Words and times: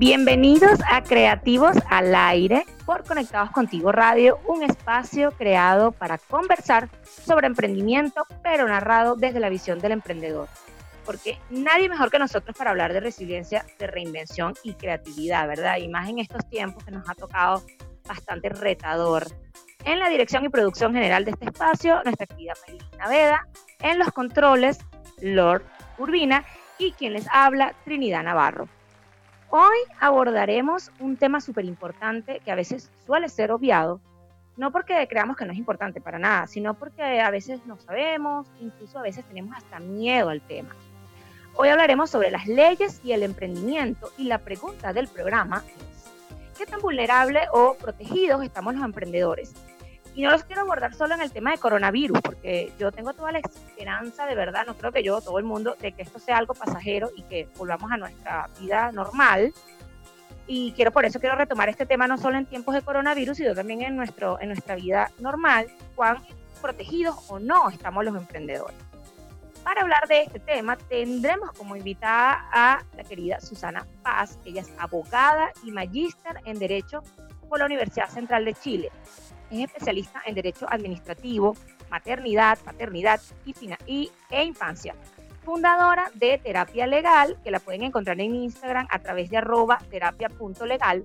Bienvenidos 0.00 0.80
a 0.90 1.02
Creativos 1.02 1.76
al 1.90 2.14
Aire 2.14 2.64
por 2.86 3.04
Conectados 3.04 3.50
Contigo 3.50 3.92
Radio, 3.92 4.40
un 4.46 4.62
espacio 4.62 5.30
creado 5.32 5.92
para 5.92 6.16
conversar 6.16 6.88
sobre 7.02 7.46
emprendimiento, 7.46 8.24
pero 8.42 8.66
narrado 8.66 9.14
desde 9.14 9.40
la 9.40 9.50
visión 9.50 9.78
del 9.78 9.92
emprendedor. 9.92 10.48
Porque 11.04 11.38
nadie 11.50 11.90
mejor 11.90 12.10
que 12.10 12.18
nosotros 12.18 12.56
para 12.56 12.70
hablar 12.70 12.94
de 12.94 13.00
resiliencia, 13.00 13.66
de 13.78 13.88
reinvención 13.88 14.54
y 14.62 14.72
creatividad, 14.72 15.46
¿verdad? 15.46 15.76
Y 15.76 15.88
más 15.88 16.08
en 16.08 16.18
estos 16.18 16.48
tiempos 16.48 16.82
que 16.82 16.92
nos 16.92 17.06
ha 17.06 17.14
tocado 17.14 17.62
bastante 18.08 18.48
retador. 18.48 19.26
En 19.84 19.98
la 19.98 20.08
dirección 20.08 20.46
y 20.46 20.48
producción 20.48 20.94
general 20.94 21.26
de 21.26 21.32
este 21.32 21.44
espacio, 21.44 22.02
nuestra 22.04 22.24
querida 22.24 22.54
Melina 22.66 23.06
Veda. 23.06 23.48
En 23.80 23.98
los 23.98 24.10
controles, 24.12 24.78
Lord 25.20 25.62
Urbina. 25.98 26.46
Y 26.78 26.92
quien 26.92 27.12
les 27.12 27.26
habla, 27.30 27.74
Trinidad 27.84 28.22
Navarro. 28.22 28.66
Hoy 29.52 29.78
abordaremos 29.98 30.92
un 31.00 31.16
tema 31.16 31.40
súper 31.40 31.64
importante 31.64 32.40
que 32.44 32.52
a 32.52 32.54
veces 32.54 32.88
suele 33.04 33.28
ser 33.28 33.50
obviado, 33.50 34.00
no 34.56 34.70
porque 34.70 35.08
creamos 35.08 35.36
que 35.36 35.44
no 35.44 35.50
es 35.50 35.58
importante 35.58 36.00
para 36.00 36.20
nada, 36.20 36.46
sino 36.46 36.74
porque 36.74 37.20
a 37.20 37.30
veces 37.32 37.66
no 37.66 37.76
sabemos, 37.76 38.46
incluso 38.60 39.00
a 39.00 39.02
veces 39.02 39.24
tenemos 39.24 39.56
hasta 39.56 39.80
miedo 39.80 40.28
al 40.28 40.40
tema. 40.40 40.76
Hoy 41.56 41.68
hablaremos 41.68 42.10
sobre 42.10 42.30
las 42.30 42.46
leyes 42.46 43.00
y 43.02 43.10
el 43.10 43.24
emprendimiento 43.24 44.12
y 44.16 44.24
la 44.24 44.38
pregunta 44.38 44.92
del 44.92 45.08
programa 45.08 45.64
es, 45.66 46.56
¿qué 46.56 46.64
tan 46.64 46.80
vulnerable 46.80 47.40
o 47.52 47.74
protegidos 47.74 48.44
estamos 48.44 48.76
los 48.76 48.84
emprendedores? 48.84 49.52
Y 50.14 50.22
no 50.22 50.30
los 50.30 50.44
quiero 50.44 50.62
abordar 50.62 50.94
solo 50.94 51.14
en 51.14 51.20
el 51.20 51.30
tema 51.30 51.52
de 51.52 51.58
coronavirus, 51.58 52.20
porque 52.20 52.72
yo 52.78 52.90
tengo 52.90 53.12
toda 53.12 53.32
la 53.32 53.38
esperanza, 53.38 54.26
de 54.26 54.34
verdad, 54.34 54.66
no 54.66 54.74
creo 54.74 54.92
que 54.92 55.02
yo, 55.02 55.20
todo 55.20 55.38
el 55.38 55.44
mundo, 55.44 55.76
de 55.80 55.92
que 55.92 56.02
esto 56.02 56.18
sea 56.18 56.38
algo 56.38 56.54
pasajero 56.54 57.10
y 57.16 57.22
que 57.22 57.48
volvamos 57.56 57.90
a 57.92 57.96
nuestra 57.96 58.48
vida 58.58 58.90
normal. 58.92 59.52
Y 60.46 60.72
quiero 60.72 60.90
por 60.90 61.04
eso 61.04 61.20
quiero 61.20 61.36
retomar 61.36 61.68
este 61.68 61.86
tema 61.86 62.08
no 62.08 62.18
solo 62.18 62.36
en 62.36 62.46
tiempos 62.46 62.74
de 62.74 62.82
coronavirus, 62.82 63.36
sino 63.36 63.54
también 63.54 63.82
en, 63.82 63.96
nuestro, 63.96 64.40
en 64.40 64.48
nuestra 64.48 64.74
vida 64.74 65.12
normal, 65.20 65.68
cuán 65.94 66.18
protegidos 66.60 67.16
o 67.28 67.38
no 67.38 67.70
estamos 67.70 68.04
los 68.04 68.16
emprendedores. 68.16 68.76
Para 69.62 69.82
hablar 69.82 70.08
de 70.08 70.22
este 70.22 70.40
tema, 70.40 70.76
tendremos 70.76 71.52
como 71.52 71.76
invitada 71.76 72.48
a 72.50 72.82
la 72.96 73.04
querida 73.04 73.40
Susana 73.40 73.86
Paz. 74.02 74.38
Ella 74.44 74.62
es 74.62 74.72
abogada 74.78 75.52
y 75.62 75.70
magíster 75.70 76.40
en 76.46 76.58
Derecho 76.58 77.02
por 77.48 77.60
la 77.60 77.66
Universidad 77.66 78.08
Central 78.08 78.44
de 78.44 78.54
Chile 78.54 78.90
es 79.50 79.60
especialista 79.60 80.22
en 80.26 80.34
Derecho 80.34 80.66
Administrativo, 80.68 81.56
Maternidad, 81.90 82.58
Paternidad 82.64 83.20
y, 83.44 83.54
y, 83.86 84.10
e 84.30 84.44
Infancia. 84.44 84.94
Fundadora 85.44 86.10
de 86.14 86.38
Terapia 86.38 86.86
Legal, 86.86 87.38
que 87.42 87.50
la 87.50 87.60
pueden 87.60 87.82
encontrar 87.82 88.20
en 88.20 88.34
Instagram 88.34 88.86
a 88.90 88.98
través 88.98 89.30
de 89.30 89.38
arroba 89.38 89.78
terapia.legal. 89.90 91.02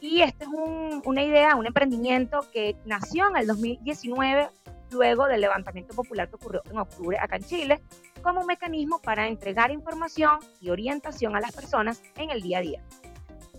Y 0.00 0.22
este 0.22 0.44
es 0.44 0.50
un, 0.50 1.02
una 1.04 1.22
idea, 1.22 1.54
un 1.56 1.66
emprendimiento 1.66 2.46
que 2.52 2.76
nació 2.84 3.28
en 3.28 3.36
el 3.36 3.46
2019, 3.46 4.48
luego 4.90 5.26
del 5.26 5.40
levantamiento 5.40 5.94
popular 5.94 6.28
que 6.28 6.36
ocurrió 6.36 6.62
en 6.70 6.78
octubre 6.78 7.18
acá 7.18 7.36
en 7.36 7.44
Chile, 7.44 7.80
como 8.22 8.40
un 8.40 8.46
mecanismo 8.46 9.00
para 9.00 9.28
entregar 9.28 9.70
información 9.70 10.38
y 10.60 10.70
orientación 10.70 11.36
a 11.36 11.40
las 11.40 11.52
personas 11.52 12.02
en 12.16 12.30
el 12.30 12.40
día 12.40 12.58
a 12.58 12.62
día 12.62 12.82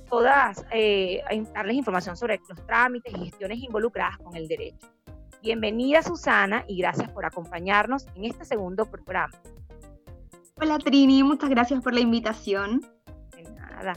todas, 0.09 0.65
eh, 0.71 1.21
darles 1.53 1.75
información 1.75 2.15
sobre 2.17 2.39
los 2.47 2.65
trámites 2.65 3.13
y 3.13 3.25
gestiones 3.25 3.59
involucradas 3.59 4.17
con 4.17 4.35
el 4.35 4.47
derecho. 4.47 4.87
Bienvenida 5.41 6.01
Susana 6.01 6.63
y 6.67 6.77
gracias 6.77 7.09
por 7.11 7.25
acompañarnos 7.25 8.07
en 8.15 8.25
este 8.25 8.45
segundo 8.45 8.85
programa. 8.85 9.33
Hola 10.59 10.79
Trini, 10.79 11.23
muchas 11.23 11.49
gracias 11.49 11.83
por 11.83 11.93
la 11.93 11.99
invitación. 11.99 12.81
De 13.35 13.43
nada. 13.43 13.93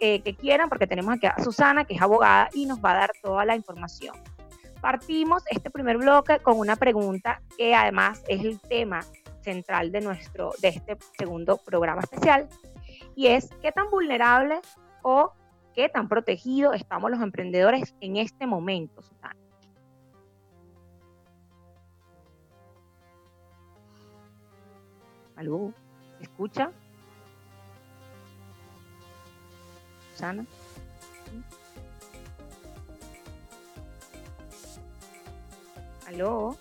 eh, 0.00 0.20
que 0.20 0.36
quieran, 0.36 0.68
porque 0.68 0.86
tenemos 0.86 1.14
aquí 1.14 1.26
a 1.26 1.42
Susana, 1.42 1.84
que 1.84 1.94
es 1.94 2.02
abogada, 2.02 2.50
y 2.52 2.66
nos 2.66 2.84
va 2.84 2.90
a 2.92 2.94
dar 2.94 3.10
toda 3.22 3.46
la 3.46 3.56
información. 3.56 4.14
Partimos 4.80 5.42
este 5.50 5.70
primer 5.70 5.96
bloque 5.96 6.40
con 6.40 6.58
una 6.58 6.76
pregunta 6.76 7.40
que 7.56 7.74
además 7.74 8.22
es 8.28 8.44
el 8.44 8.60
tema 8.60 9.00
central 9.48 9.90
de, 9.90 10.02
nuestro, 10.02 10.52
de 10.60 10.68
este 10.68 10.98
segundo 11.18 11.56
programa 11.56 12.02
especial, 12.02 12.48
y 13.16 13.28
es 13.28 13.48
qué 13.62 13.72
tan 13.72 13.88
vulnerable 13.90 14.60
o 15.02 15.32
qué 15.74 15.88
tan 15.88 16.06
protegidos 16.06 16.74
estamos 16.76 17.10
los 17.10 17.22
emprendedores 17.22 17.94
en 18.02 18.16
este 18.18 18.46
momento, 18.46 19.00
Susana. 19.00 19.36
¿Aló? 25.36 25.72
¿Escucha? 26.20 26.72
Susana. 30.12 30.44
¿Aló? 36.06 36.58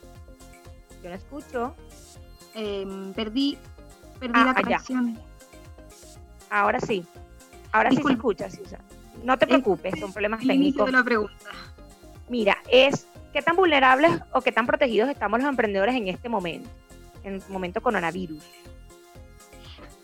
Yo 1.03 1.09
no 1.09 1.15
escucho. 1.15 1.75
Em, 2.59 3.13
perdí, 3.13 3.55
perdí 4.19 4.33
la 4.33 4.49
ah, 4.49 4.55
conexión. 4.55 5.19
Ahora 6.49 6.79
sí. 6.79 7.05
Ahora 7.71 7.91
sí 7.91 8.01
se 8.03 8.13
escucha, 8.13 8.49
Susana. 8.49 8.83
No 9.23 9.37
te 9.37 9.45
preocupes, 9.45 9.99
son 9.99 10.11
problemas 10.11 10.39
técnicos. 10.39 10.87
De 10.87 10.91
la 10.91 11.03
pregunta. 11.03 11.51
Mira, 12.29 12.57
es 12.67 13.07
qué 13.31 13.43
tan 13.43 13.55
vulnerables 13.55 14.11
o 14.31 14.41
qué 14.41 14.51
tan 14.51 14.65
protegidos 14.65 15.07
estamos 15.09 15.39
los 15.39 15.47
emprendedores 15.47 15.95
en 15.95 16.07
este 16.07 16.29
momento, 16.29 16.67
en 17.23 17.35
el 17.35 17.43
momento 17.49 17.79
coronavirus. 17.81 18.43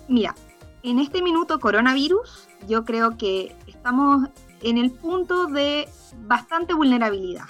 Mira, 0.08 0.36
en 0.84 1.00
este 1.00 1.24
minuto 1.24 1.60
coronavirus, 1.60 2.50
yo 2.68 2.86
creo 2.86 3.18
que 3.18 3.56
estamos 3.66 4.30
en 4.62 4.78
el 4.78 4.92
punto 4.92 5.48
de 5.48 5.90
bastante 6.28 6.76
vulnerabilidad. 6.76 7.48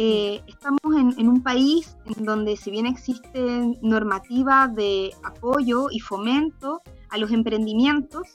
Eh, 0.00 0.44
estamos 0.46 0.78
en, 1.18 1.28
un 1.28 1.42
país 1.42 1.96
en 2.06 2.24
donde 2.24 2.56
si 2.56 2.70
bien 2.70 2.86
existe 2.86 3.76
normativa 3.82 4.68
de 4.68 5.12
apoyo 5.24 5.88
y 5.90 5.98
fomento 5.98 6.82
a 7.10 7.18
los 7.18 7.32
emprendimientos, 7.32 8.28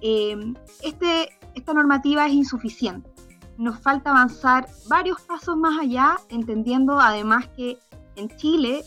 eh, 0.00 0.34
este, 0.82 1.28
esta 1.54 1.74
normativa 1.74 2.26
es 2.26 2.32
insuficiente. 2.32 3.10
Nos 3.58 3.78
falta 3.80 4.12
avanzar 4.12 4.66
varios 4.88 5.20
pasos 5.20 5.58
más 5.58 5.78
allá, 5.78 6.16
entendiendo 6.30 6.98
además 6.98 7.48
que 7.54 7.78
en 8.16 8.34
Chile 8.38 8.82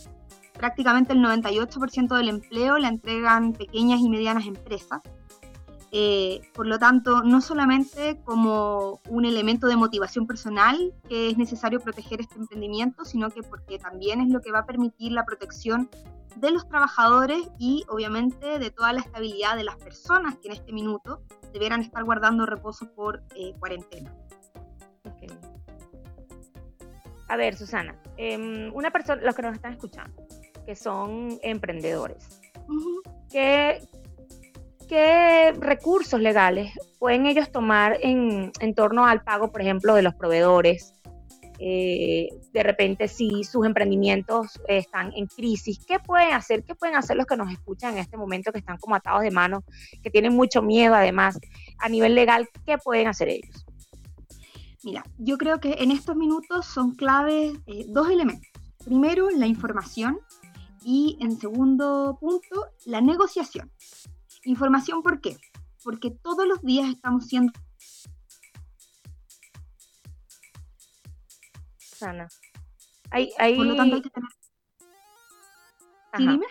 prácticamente 0.53 1.13
el 1.13 1.19
98% 1.19 2.17
del 2.17 2.29
empleo 2.29 2.79
la 2.79 2.87
entregan 2.87 3.53
pequeñas 3.53 3.99
y 3.99 4.09
medianas 4.09 4.47
empresas 4.47 5.01
eh, 5.91 6.41
por 6.53 6.67
lo 6.67 6.77
tanto, 6.79 7.23
no 7.23 7.39
solamente 7.39 8.19
como 8.25 8.99
un 9.09 9.25
elemento 9.25 9.67
de 9.67 9.77
motivación 9.77 10.27
personal 10.27 10.93
que 11.07 11.29
es 11.29 11.37
necesario 11.37 11.79
proteger 11.79 12.19
este 12.19 12.35
emprendimiento, 12.35 13.05
sino 13.05 13.29
que 13.29 13.41
porque 13.41 13.79
también 13.79 14.19
es 14.19 14.29
lo 14.29 14.41
que 14.41 14.51
va 14.51 14.59
a 14.59 14.65
permitir 14.65 15.13
la 15.13 15.25
protección 15.25 15.89
de 16.35 16.51
los 16.51 16.67
trabajadores 16.67 17.49
y 17.57 17.83
obviamente 17.89 18.59
de 18.59 18.69
toda 18.69 18.93
la 18.93 18.99
estabilidad 18.99 19.55
de 19.55 19.63
las 19.63 19.77
personas 19.77 20.35
que 20.35 20.49
en 20.49 20.53
este 20.53 20.71
minuto 20.71 21.21
debieran 21.53 21.81
estar 21.81 22.03
guardando 22.03 22.45
reposo 22.45 22.93
por 22.93 23.23
eh, 23.35 23.53
cuarentena. 23.59 24.13
A 27.29 27.35
ver, 27.35 27.57
Susana, 27.57 27.93
em, 28.15 28.73
una 28.73 28.91
persona, 28.91 29.21
los 29.21 29.35
que 29.35 29.41
nos 29.41 29.53
están 29.53 29.73
escuchando, 29.73 30.25
que 30.65 30.75
son 30.75 31.37
emprendedores, 31.43 32.39
¿qué, 33.29 33.81
¿qué 34.87 35.53
recursos 35.53 36.19
legales 36.19 36.71
pueden 36.99 37.25
ellos 37.25 37.51
tomar 37.51 37.97
en, 38.01 38.51
torno 38.75 39.05
al 39.05 39.23
pago, 39.23 39.51
por 39.51 39.61
ejemplo, 39.61 39.93
de 39.93 40.01
los 40.01 40.15
proveedores? 40.15 40.93
Eh, 41.59 42.29
de 42.53 42.63
repente, 42.63 43.07
si 43.07 43.43
sus 43.43 43.65
emprendimientos 43.65 44.59
están 44.67 45.11
en 45.15 45.25
crisis, 45.25 45.83
¿qué 45.85 45.99
pueden 45.99 46.33
hacer? 46.33 46.63
¿Qué 46.63 46.75
pueden 46.75 46.95
hacer 46.95 47.17
los 47.17 47.25
que 47.25 47.35
nos 47.35 47.51
escuchan 47.51 47.93
en 47.93 47.99
este 47.99 48.15
momento, 48.15 48.51
que 48.51 48.59
están 48.59 48.77
como 48.77 48.95
atados 48.95 49.23
de 49.23 49.31
manos, 49.31 49.63
que 50.03 50.11
tienen 50.11 50.35
mucho 50.35 50.61
miedo 50.61 50.93
además? 50.95 51.39
A 51.79 51.89
nivel 51.89 52.15
legal, 52.15 52.47
¿qué 52.65 52.77
pueden 52.77 53.07
hacer 53.07 53.29
ellos? 53.29 53.65
Mira, 54.83 55.03
yo 55.17 55.37
creo 55.37 55.59
que 55.59 55.73
en 55.79 55.91
estos 55.91 56.15
minutos 56.15 56.65
son 56.65 56.95
claves 56.95 57.57
eh, 57.65 57.85
dos 57.89 58.09
elementos. 58.09 58.47
Primero, 58.85 59.29
la 59.31 59.47
información 59.47 60.19
y 60.85 61.17
en 61.19 61.37
segundo 61.37 62.17
punto, 62.21 62.67
la 62.85 63.01
negociación. 63.01 63.69
Información, 64.47 65.03
¿por 65.03 65.19
qué? 65.19 65.37
Porque 65.83 66.09
todos 66.09 66.47
los 66.47 66.61
días 66.61 66.89
estamos 66.89 67.27
siendo... 67.27 67.51
Sana. 71.77 72.29
Hay, 73.11 73.29
hay... 73.37 73.57
Por 73.57 73.65
lo 73.65 73.75
tanto, 73.75 73.97
hay 73.97 74.01
que 74.01 74.09
tener... 74.09 74.29
¿Sí, 76.15 76.27
dime? 76.27 76.45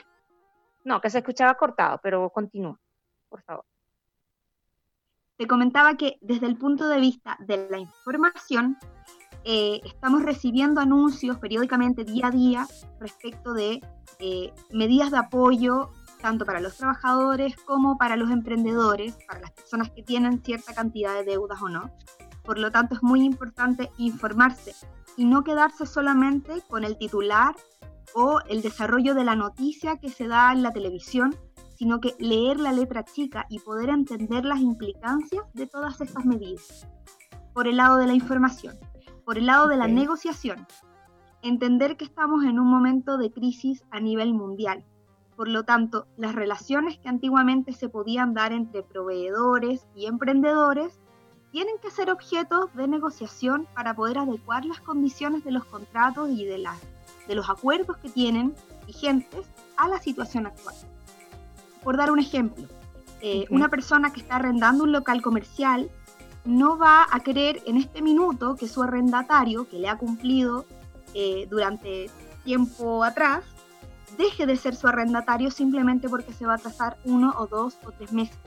No, 0.84 1.00
que 1.00 1.08
se 1.08 1.18
escuchaba 1.18 1.54
cortado, 1.54 1.98
pero 2.02 2.28
continúa, 2.28 2.78
por 3.30 3.42
favor. 3.42 3.64
Te 5.38 5.46
comentaba 5.46 5.96
que 5.96 6.18
desde 6.20 6.46
el 6.46 6.58
punto 6.58 6.86
de 6.88 7.00
vista 7.00 7.38
de 7.40 7.66
la 7.70 7.78
información, 7.78 8.76
eh, 9.44 9.80
estamos 9.84 10.22
recibiendo 10.22 10.82
anuncios 10.82 11.38
periódicamente 11.38 12.04
día 12.04 12.26
a 12.26 12.30
día 12.30 12.66
respecto 13.00 13.54
de 13.54 13.80
eh, 14.18 14.52
medidas 14.70 15.10
de 15.10 15.18
apoyo 15.18 15.92
tanto 16.26 16.44
para 16.44 16.58
los 16.58 16.76
trabajadores 16.76 17.54
como 17.54 17.98
para 17.98 18.16
los 18.16 18.32
emprendedores, 18.32 19.16
para 19.28 19.42
las 19.42 19.52
personas 19.52 19.92
que 19.92 20.02
tienen 20.02 20.42
cierta 20.42 20.74
cantidad 20.74 21.14
de 21.14 21.22
deudas 21.22 21.62
o 21.62 21.68
no. 21.68 21.92
Por 22.42 22.58
lo 22.58 22.72
tanto, 22.72 22.96
es 22.96 23.02
muy 23.04 23.22
importante 23.22 23.92
informarse 23.96 24.74
y 25.16 25.24
no 25.24 25.44
quedarse 25.44 25.86
solamente 25.86 26.62
con 26.68 26.82
el 26.82 26.98
titular 26.98 27.54
o 28.12 28.40
el 28.48 28.60
desarrollo 28.60 29.14
de 29.14 29.22
la 29.22 29.36
noticia 29.36 29.98
que 29.98 30.08
se 30.08 30.26
da 30.26 30.50
en 30.50 30.64
la 30.64 30.72
televisión, 30.72 31.32
sino 31.76 32.00
que 32.00 32.16
leer 32.18 32.58
la 32.58 32.72
letra 32.72 33.04
chica 33.04 33.46
y 33.48 33.60
poder 33.60 33.90
entender 33.90 34.44
las 34.44 34.58
implicancias 34.58 35.44
de 35.54 35.68
todas 35.68 36.00
estas 36.00 36.24
medidas. 36.24 36.88
Por 37.54 37.68
el 37.68 37.76
lado 37.76 37.98
de 37.98 38.08
la 38.08 38.14
información, 38.14 38.76
por 39.24 39.38
el 39.38 39.46
lado 39.46 39.68
de 39.68 39.76
la 39.76 39.86
negociación, 39.86 40.66
entender 41.42 41.96
que 41.96 42.04
estamos 42.04 42.44
en 42.44 42.58
un 42.58 42.66
momento 42.66 43.16
de 43.16 43.30
crisis 43.30 43.84
a 43.92 44.00
nivel 44.00 44.34
mundial 44.34 44.84
por 45.36 45.48
lo 45.48 45.64
tanto, 45.64 46.06
las 46.16 46.34
relaciones 46.34 46.98
que 46.98 47.08
antiguamente 47.08 47.72
se 47.72 47.88
podían 47.88 48.32
dar 48.32 48.52
entre 48.52 48.82
proveedores 48.82 49.86
y 49.94 50.06
emprendedores 50.06 50.98
tienen 51.52 51.76
que 51.80 51.90
ser 51.90 52.10
objeto 52.10 52.70
de 52.74 52.88
negociación 52.88 53.68
para 53.74 53.94
poder 53.94 54.18
adecuar 54.18 54.64
las 54.64 54.80
condiciones 54.80 55.44
de 55.44 55.52
los 55.52 55.64
contratos 55.66 56.30
y 56.30 56.44
de, 56.44 56.66
de 57.28 57.34
los 57.34 57.50
acuerdos 57.50 57.98
que 57.98 58.08
tienen 58.08 58.54
vigentes 58.86 59.46
a 59.76 59.88
la 59.88 60.00
situación 60.00 60.46
actual. 60.46 60.74
Por 61.84 61.96
dar 61.96 62.10
un 62.10 62.18
ejemplo, 62.18 62.64
eh, 63.20 63.44
una 63.50 63.68
persona 63.68 64.12
que 64.12 64.20
está 64.20 64.36
arrendando 64.36 64.84
un 64.84 64.92
local 64.92 65.22
comercial 65.22 65.90
no 66.44 66.78
va 66.78 67.06
a 67.10 67.20
querer 67.20 67.62
en 67.66 67.76
este 67.76 68.02
minuto 68.02 68.56
que 68.56 68.68
su 68.68 68.82
arrendatario, 68.82 69.68
que 69.68 69.78
le 69.78 69.88
ha 69.88 69.98
cumplido 69.98 70.64
eh, 71.14 71.46
durante 71.50 72.10
tiempo 72.44 73.04
atrás, 73.04 73.44
deje 74.16 74.46
de 74.46 74.56
ser 74.56 74.74
su 74.74 74.88
arrendatario 74.88 75.50
simplemente 75.50 76.08
porque 76.08 76.32
se 76.32 76.46
va 76.46 76.52
a 76.52 76.56
atrasar 76.56 76.96
uno 77.04 77.34
o 77.38 77.46
dos 77.46 77.76
o 77.84 77.92
tres 77.92 78.12
meses. 78.12 78.38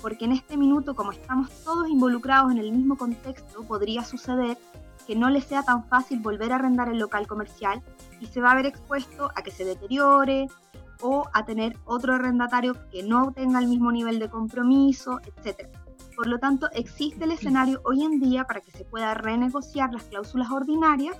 Porque 0.00 0.26
en 0.26 0.32
este 0.32 0.56
minuto, 0.56 0.94
como 0.94 1.12
estamos 1.12 1.50
todos 1.64 1.88
involucrados 1.88 2.52
en 2.52 2.58
el 2.58 2.72
mismo 2.72 2.96
contexto, 2.96 3.62
podría 3.64 4.04
suceder 4.04 4.56
que 5.06 5.16
no 5.16 5.30
le 5.30 5.40
sea 5.40 5.62
tan 5.62 5.84
fácil 5.84 6.20
volver 6.20 6.52
a 6.52 6.56
arrendar 6.56 6.88
el 6.88 6.98
local 6.98 7.26
comercial 7.26 7.82
y 8.20 8.26
se 8.26 8.40
va 8.40 8.52
a 8.52 8.54
ver 8.54 8.66
expuesto 8.66 9.30
a 9.34 9.42
que 9.42 9.50
se 9.50 9.64
deteriore 9.64 10.48
o 11.00 11.24
a 11.32 11.44
tener 11.44 11.76
otro 11.84 12.14
arrendatario 12.14 12.76
que 12.90 13.02
no 13.02 13.32
tenga 13.32 13.58
el 13.58 13.68
mismo 13.68 13.90
nivel 13.90 14.18
de 14.18 14.28
compromiso, 14.28 15.20
etc. 15.24 15.68
Por 16.14 16.26
lo 16.26 16.38
tanto, 16.38 16.68
existe 16.72 17.24
el 17.24 17.30
escenario 17.30 17.80
hoy 17.84 18.02
en 18.02 18.20
día 18.20 18.44
para 18.44 18.60
que 18.60 18.72
se 18.72 18.84
pueda 18.84 19.14
renegociar 19.14 19.92
las 19.92 20.02
cláusulas 20.04 20.50
ordinarias, 20.50 21.16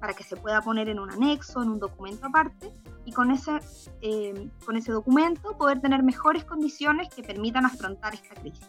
para 0.00 0.14
que 0.14 0.24
se 0.24 0.36
pueda 0.36 0.62
poner 0.62 0.88
en 0.88 0.98
un 0.98 1.10
anexo, 1.10 1.62
en 1.62 1.70
un 1.70 1.78
documento 1.78 2.26
aparte, 2.26 2.72
y 3.04 3.12
con 3.12 3.30
ese, 3.30 3.58
eh, 4.00 4.48
con 4.64 4.76
ese 4.76 4.92
documento 4.92 5.56
poder 5.56 5.80
tener 5.80 6.02
mejores 6.02 6.44
condiciones 6.44 7.08
que 7.14 7.22
permitan 7.22 7.64
afrontar 7.64 8.14
esta 8.14 8.34
crisis. 8.34 8.68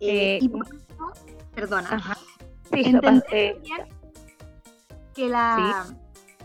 Eh, 0.00 0.38
y 0.40 0.48
por 0.48 0.66
eso, 0.66 1.12
perdona, 1.54 2.16
entender 2.70 3.60
que 5.14 5.28
la, 5.28 5.86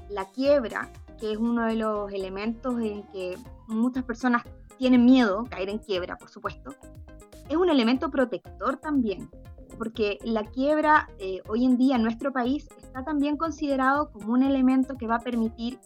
la 0.10 0.26
quiebra, 0.30 0.92
que 1.20 1.34
es 1.34 1.38
uno 1.38 1.66
de 1.66 1.76
los 1.76 2.12
elementos 2.12 2.80
en 2.80 3.04
que 3.08 3.38
muchas 3.68 4.04
personas 4.04 4.44
tienen 4.78 5.04
miedo, 5.04 5.46
caer 5.50 5.70
en 5.70 5.80
quiebra, 5.80 6.18
por 6.18 6.30
supuesto, 6.30 6.74
es 7.50 7.58
un 7.58 7.70
elemento 7.70 8.10
protector 8.10 8.78
también, 8.78 9.30
porque 9.78 10.20
la 10.24 10.44
quiebra 10.44 11.10
eh, 11.20 11.42
hoy 11.48 11.66
en 11.66 11.78
día 11.78 11.96
en 11.96 12.04
nuestro 12.04 12.32
país 12.32 12.68
está 12.90 13.04
también 13.04 13.38
considerado 13.38 14.12
como 14.12 14.34
un 14.34 14.44
elemento 14.44 14.98
que 14.98 15.06
va 15.06 15.18
a 15.18 15.20
permitir 15.20 15.80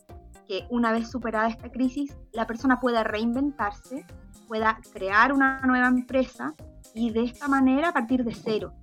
que 0.48 0.65
una 0.69 0.91
vez 0.91 1.10
superada 1.12 1.50
esta 1.50 1.69
crisis, 1.69 2.15
la 2.31 2.48
persona 2.48 2.79
pueda 2.79 3.03
reinventarse, 3.03 4.05
pueda 4.48 4.79
crear 4.93 5.33
una 5.33 5.60
nueva 5.62 5.88
empresa 5.88 6.55
y 6.95 7.12
de 7.12 7.24
esta 7.24 7.48
manera 7.48 7.91
partir 7.91 8.24
de 8.24 8.33
cero, 8.33 8.74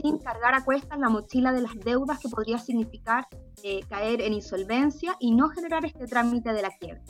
sin 0.00 0.18
cargar 0.18 0.54
a 0.54 0.64
cuestas 0.64 0.98
la 0.98 1.10
mochila 1.10 1.52
de 1.52 1.62
las 1.62 1.74
deudas 1.80 2.18
que 2.18 2.28
podría 2.28 2.58
significar 2.58 3.26
eh, 3.62 3.80
caer 3.88 4.22
en 4.22 4.32
insolvencia 4.32 5.16
y 5.20 5.34
no 5.34 5.48
generar 5.50 5.84
este 5.84 6.06
trámite 6.06 6.52
de 6.52 6.62
la 6.62 6.70
quiebra. 6.78 7.02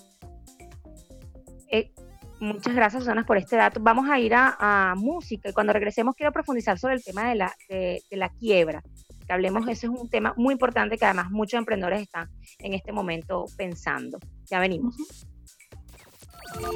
Eh, 1.70 1.92
muchas 2.40 2.75
gracias, 2.75 3.04
Susana, 3.04 3.25
por 3.25 3.37
este 3.37 3.56
dato. 3.56 3.80
Vamos 3.80 4.08
a 4.08 4.18
ir 4.18 4.32
a, 4.35 4.94
música 4.96 5.49
y 5.49 5.52
cuando 5.52 5.73
regresemos 5.73 6.16
quiero 6.16 6.32
profundizar 6.32 6.76
sobre 6.78 6.94
el 6.94 7.04
tema 7.04 7.28
de 7.28 7.35
la, 7.37 7.54
de, 7.68 8.02
la 8.11 8.30
quiebra. 8.30 8.82
Que 9.26 9.33
hablemos, 9.33 9.66
ese 9.68 9.87
es 9.87 9.92
un 9.92 10.09
tema 10.09 10.35
muy 10.37 10.52
importante 10.52 10.97
que 10.97 11.04
además 11.04 11.30
muchos 11.30 11.59
emprendedores 11.59 12.02
están 12.02 12.30
en 12.59 12.75
este 12.75 12.92
momento 12.92 13.47
pensando. 13.56 14.18
Ya 14.47 14.61
venimos. 14.61 14.95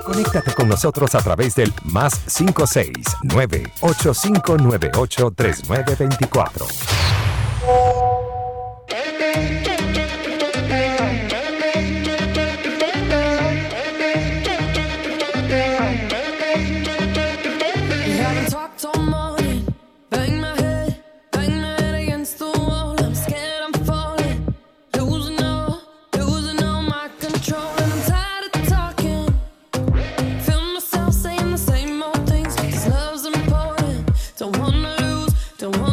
Conéctate 0.04 0.52
con 0.54 0.69
nosotros 0.69 1.14
a 1.14 1.19
través 1.23 1.54
del 1.54 1.73
más 1.85 2.19
569 2.37 3.62
8598 3.80 5.30
3924. 5.30 6.66
Don't 34.40 34.56
wanna 34.56 34.97
lose, 35.00 35.35
don't 35.59 35.78
wanna 35.80 35.89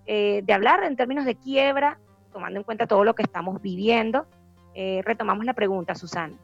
eh, 0.05 0.41
de 0.43 0.53
hablar 0.53 0.83
en 0.83 0.95
términos 0.95 1.25
de 1.25 1.33
quiebra, 1.33 1.97
tomando 2.31 2.59
en 2.59 2.63
cuenta 2.63 2.85
todo 2.85 3.03
lo 3.03 3.15
que 3.15 3.23
estamos 3.23 3.59
viviendo. 3.59 4.27
Eh, 4.75 5.01
retomamos 5.05 5.45
la 5.45 5.53
pregunta, 5.53 5.95
Susana. 5.95 6.35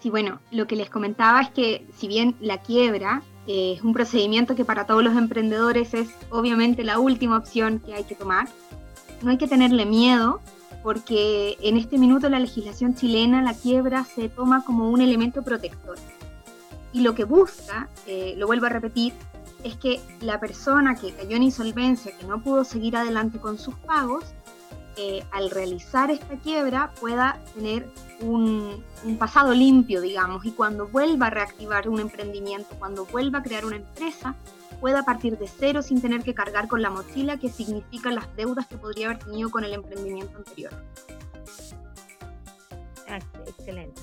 Sí, 0.00 0.10
bueno, 0.10 0.40
lo 0.50 0.66
que 0.66 0.76
les 0.76 0.90
comentaba 0.90 1.40
es 1.40 1.50
que 1.50 1.86
si 1.96 2.08
bien 2.08 2.36
la 2.40 2.58
quiebra 2.58 3.22
es 3.46 3.82
un 3.82 3.92
procedimiento 3.92 4.54
que 4.54 4.64
para 4.64 4.86
todos 4.86 5.04
los 5.04 5.16
emprendedores 5.16 5.92
es 5.94 6.08
obviamente 6.30 6.82
la 6.82 6.98
última 6.98 7.36
opción 7.36 7.78
que 7.78 7.94
hay 7.94 8.04
que 8.04 8.14
tomar. 8.14 8.48
No 9.22 9.30
hay 9.30 9.38
que 9.38 9.48
tenerle 9.48 9.86
miedo 9.86 10.40
porque 10.82 11.56
en 11.60 11.76
este 11.76 11.98
minuto 11.98 12.28
la 12.28 12.38
legislación 12.38 12.94
chilena 12.94 13.42
la 13.42 13.54
quiebra 13.54 14.04
se 14.04 14.28
toma 14.28 14.64
como 14.64 14.90
un 14.90 15.00
elemento 15.00 15.42
protector. 15.42 15.96
Y 16.92 17.00
lo 17.00 17.14
que 17.14 17.24
busca, 17.24 17.88
eh, 18.06 18.34
lo 18.36 18.46
vuelvo 18.46 18.66
a 18.66 18.68
repetir, 18.68 19.12
es 19.64 19.76
que 19.76 20.00
la 20.20 20.38
persona 20.40 20.94
que 20.94 21.12
cayó 21.12 21.36
en 21.36 21.42
insolvencia, 21.42 22.16
que 22.16 22.26
no 22.26 22.42
pudo 22.42 22.64
seguir 22.64 22.96
adelante 22.96 23.38
con 23.38 23.58
sus 23.58 23.74
pagos, 23.76 24.24
eh, 24.96 25.24
al 25.32 25.50
realizar 25.50 26.10
esta 26.10 26.36
quiebra 26.36 26.92
pueda 27.00 27.40
tener 27.54 27.88
un, 28.20 28.82
un, 29.04 29.18
pasado 29.18 29.52
limpio, 29.52 30.00
digamos, 30.00 30.44
y 30.44 30.52
cuando 30.52 30.86
vuelva 30.86 31.26
a 31.26 31.30
reactivar 31.30 31.88
un 31.88 32.00
emprendimiento, 32.00 32.76
cuando 32.78 33.04
vuelva 33.06 33.40
a 33.40 33.42
crear 33.42 33.64
una 33.64 33.76
empresa, 33.76 34.36
pueda 34.80 35.04
partir 35.04 35.38
de 35.38 35.48
cero 35.48 35.82
sin 35.82 36.00
tener 36.00 36.22
que 36.22 36.34
cargar 36.34 36.68
con 36.68 36.82
la 36.82 36.90
mochila 36.90 37.38
que 37.38 37.48
significan 37.48 38.14
las 38.14 38.34
deudas 38.36 38.66
que 38.66 38.76
podría 38.76 39.06
haber 39.06 39.18
tenido 39.18 39.50
con 39.50 39.64
el 39.64 39.72
emprendimiento 39.72 40.36
anterior. 40.36 40.72
Excelente. 43.46 44.00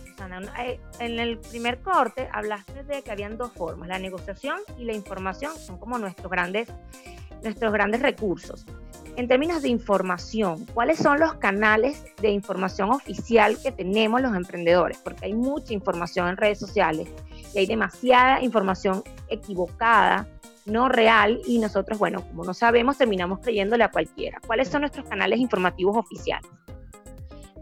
Eh, 0.60 0.80
en 1.00 1.20
el 1.20 1.38
primer 1.40 1.82
corte 1.82 2.30
hablaste 2.32 2.84
de 2.84 3.02
que 3.02 3.12
habían 3.12 3.38
dos 3.38 3.52
formas, 3.52 3.90
la 3.90 4.00
negociación 4.00 4.58
y 4.78 4.86
la 4.86 4.94
información 4.94 5.56
son 5.58 5.78
como 5.78 5.98
nuestros 5.98 6.32
grandes, 6.32 6.70
nuestros 7.44 7.74
grandes 7.74 8.02
recursos. 8.02 8.66
En 9.18 9.28
términos 9.28 9.62
de 9.62 9.68
información, 9.68 10.66
¿cuáles 10.74 10.98
son 11.00 11.20
los 11.20 11.34
canales 11.34 12.06
de 12.22 12.30
información 12.30 12.92
oficial 12.92 13.58
que 13.62 13.72
tenemos 13.72 14.22
los 14.22 14.34
emprendedores? 14.34 14.98
Porque 15.00 15.26
hay 15.26 15.34
mucha 15.34 15.74
información 15.74 16.30
en 16.30 16.38
redes 16.38 16.60
sociales 16.60 17.10
y 17.54 17.60
hay 17.60 17.66
demasiada 17.66 18.42
información 18.42 19.04
equivocada, 19.28 20.28
no 20.66 20.88
real, 20.88 21.42
y 21.46 21.60
nosotros, 21.60 22.00
bueno, 22.00 22.26
como 22.26 22.46
no 22.46 22.54
sabemos, 22.54 22.98
terminamos 22.98 23.40
creyéndole 23.40 23.84
a 23.84 23.92
cualquiera. 23.92 24.40
¿Cuáles 24.48 24.70
son 24.70 24.82
nuestros 24.82 25.08
canales 25.10 25.40
informativos 25.40 25.98
oficiales? 25.98 26.50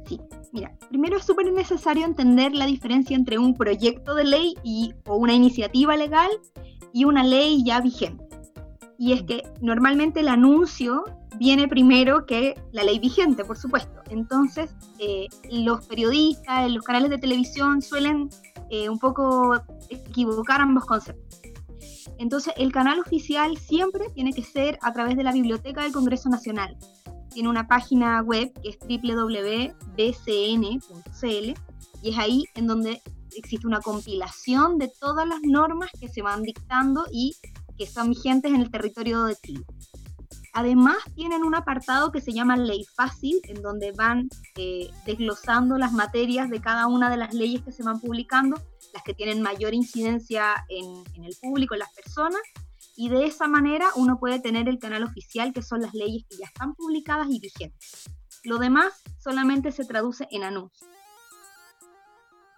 Sí, 0.10 0.20
mira, 0.52 0.76
primero 0.90 1.18
es 1.18 1.24
súper 1.24 1.54
necesario 1.54 2.04
entender 2.04 2.56
la 2.56 2.66
diferencia 2.66 3.16
entre 3.16 3.38
un 3.38 3.54
proyecto 3.54 4.16
de 4.16 4.24
ley 4.24 4.56
y, 4.64 4.92
o 5.06 5.18
una 5.18 5.34
iniciativa 5.34 5.96
legal 5.96 6.32
y 6.92 7.06
una 7.06 7.24
ley 7.24 7.64
ya 7.64 7.80
vigente. 7.80 8.28
Y 8.98 9.14
es 9.14 9.22
que 9.22 9.44
normalmente 9.62 10.22
el 10.22 10.30
anuncio 10.30 11.04
viene 11.38 11.68
primero 11.68 12.26
que 12.26 12.60
la 12.72 12.84
ley 12.84 12.98
vigente, 12.98 13.46
por 13.46 13.56
supuesto. 13.56 14.02
Entonces, 14.10 14.72
eh, 14.98 15.28
los 15.52 15.86
periodistas, 15.86 16.72
los 16.72 16.84
canales 16.84 17.12
de 17.12 17.20
televisión 17.20 17.84
suelen 17.84 18.30
eh, 18.72 18.90
un 18.90 18.98
poco 18.98 19.62
equivocar 19.90 20.60
ambos 20.60 20.86
conceptos. 20.86 21.40
Entonces, 22.18 22.52
el 22.58 22.72
canal 22.72 23.00
oficial 23.00 23.58
siempre 23.58 24.10
tiene 24.16 24.34
que 24.34 24.42
ser 24.42 24.80
a 24.82 24.92
través 24.92 25.16
de 25.16 25.24
la 25.24 25.32
Biblioteca 25.32 25.84
del 25.84 25.92
Congreso 25.92 26.30
Nacional. 26.30 26.76
Tiene 27.34 27.50
una 27.50 27.68
página 27.68 28.22
web 28.22 28.52
que 28.62 28.70
es 28.70 28.80
www.bcn.cl 28.80 29.74
y 32.02 32.10
es 32.10 32.18
ahí 32.18 32.46
en 32.56 32.68
donde 32.68 33.02
existe 33.36 33.68
una 33.68 33.82
compilación 33.82 34.78
de 34.78 34.92
todas 35.00 35.28
las 35.28 35.40
normas 35.44 35.90
que 36.00 36.08
se 36.08 36.22
van 36.22 36.44
dictando 36.44 37.06
y 37.12 37.36
que 37.78 37.86
son 37.88 38.10
vigentes 38.10 38.52
en 38.52 38.62
el 38.62 38.72
territorio 38.72 39.24
de 39.24 39.36
Chile. 39.36 39.66
Además, 40.54 40.98
tienen 41.16 41.44
un 41.44 41.56
apartado 41.56 42.12
que 42.12 42.22
se 42.22 42.34
llama 42.34 42.58
Ley 42.58 42.84
Fácil, 42.96 43.40
en 43.44 43.62
donde 43.62 43.92
van 43.92 44.28
eh, 44.58 44.90
desglosando 45.06 45.78
las 45.78 45.94
materias 45.94 46.50
de 46.50 46.60
cada 46.60 46.88
una 46.88 47.10
de 47.10 47.18
las 47.18 47.34
leyes 47.34 47.62
que 47.64 47.72
se 47.72 47.84
van 47.84 48.00
publicando, 48.00 48.60
las 48.94 49.04
que 49.04 49.14
tienen 49.14 49.42
mayor 49.42 49.74
incidencia 49.74 50.66
en, 50.70 51.04
en 51.14 51.24
el 51.24 51.36
público, 51.40 51.76
en 51.76 51.82
las 51.82 51.94
personas, 51.94 52.42
y 53.00 53.08
de 53.08 53.24
esa 53.24 53.48
manera 53.48 53.88
uno 53.96 54.20
puede 54.20 54.42
tener 54.42 54.68
el 54.68 54.78
canal 54.78 55.04
oficial, 55.04 55.54
que 55.54 55.62
son 55.62 55.82
las 55.82 55.94
leyes 55.94 56.26
que 56.30 56.36
ya 56.36 56.48
están 56.48 56.76
publicadas 56.76 57.28
y 57.30 57.40
vigentes. 57.40 58.10
Lo 58.44 58.58
demás 58.58 59.02
solamente 59.20 59.72
se 59.72 59.86
traduce 59.86 60.28
en 60.32 60.44
anuncios. 60.44 60.90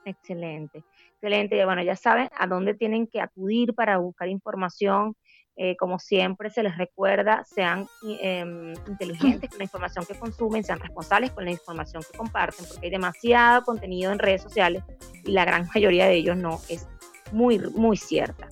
Excelente, 0.04 0.84
excelente. 1.14 1.64
Bueno, 1.64 1.84
ya 1.84 1.96
saben 1.96 2.28
a 2.36 2.48
dónde 2.48 2.74
tienen 2.74 3.06
que 3.06 3.22
acudir 3.22 3.76
para 3.76 4.00
buscar 4.00 4.30
información 4.30 5.16
eh, 5.58 5.76
como 5.78 6.00
siempre 6.00 6.50
se 6.50 6.64
les 6.64 6.76
recuerda, 6.76 7.44
sean 7.46 7.86
em, 8.02 8.74
inteligentes 8.88 9.50
con 9.50 9.60
la 9.60 9.66
información 9.66 10.06
que 10.08 10.18
consumen, 10.18 10.64
sean 10.64 10.80
responsables 10.80 11.32
con 11.32 11.46
la 11.46 11.52
información 11.52 12.02
que 12.10 12.18
comparten, 12.18 12.66
porque 12.68 12.88
hay 12.88 12.92
demasiado 12.92 13.62
contenido 13.64 14.12
en 14.12 14.18
redes 14.18 14.42
sociales 14.42 14.84
y 15.24 15.34
la 15.34 15.46
gran 15.46 15.68
mayoría 15.76 16.08
de 16.08 16.16
ellos 16.16 16.38
no 16.38 16.62
es 16.68 16.88
muy, 17.32 17.60
muy 17.60 17.98
cierta. 17.98 18.48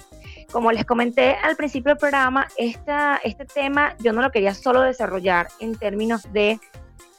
Como 0.51 0.71
les 0.71 0.83
comenté 0.83 1.35
al 1.35 1.55
principio 1.55 1.91
del 1.91 1.99
programa, 1.99 2.47
este 2.57 3.45
tema 3.53 3.95
yo 3.99 4.13
no 4.13 4.21
lo 4.21 4.31
quería 4.31 4.55
solo 4.55 4.81
desarrollar 4.81 5.47
en 5.59 5.75
términos 5.75 6.31
de 6.33 6.59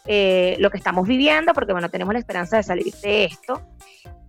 eh, 0.07 0.57
lo 0.59 0.71
que 0.71 0.79
estamos 0.79 1.07
viviendo, 1.07 1.53
porque 1.55 1.73
bueno, 1.73 1.89
tenemos 1.89 2.13
la 2.13 2.19
esperanza 2.19 2.57
de 2.57 2.65
salir 2.65 2.93
de 2.97 3.27
esto. 3.27 3.63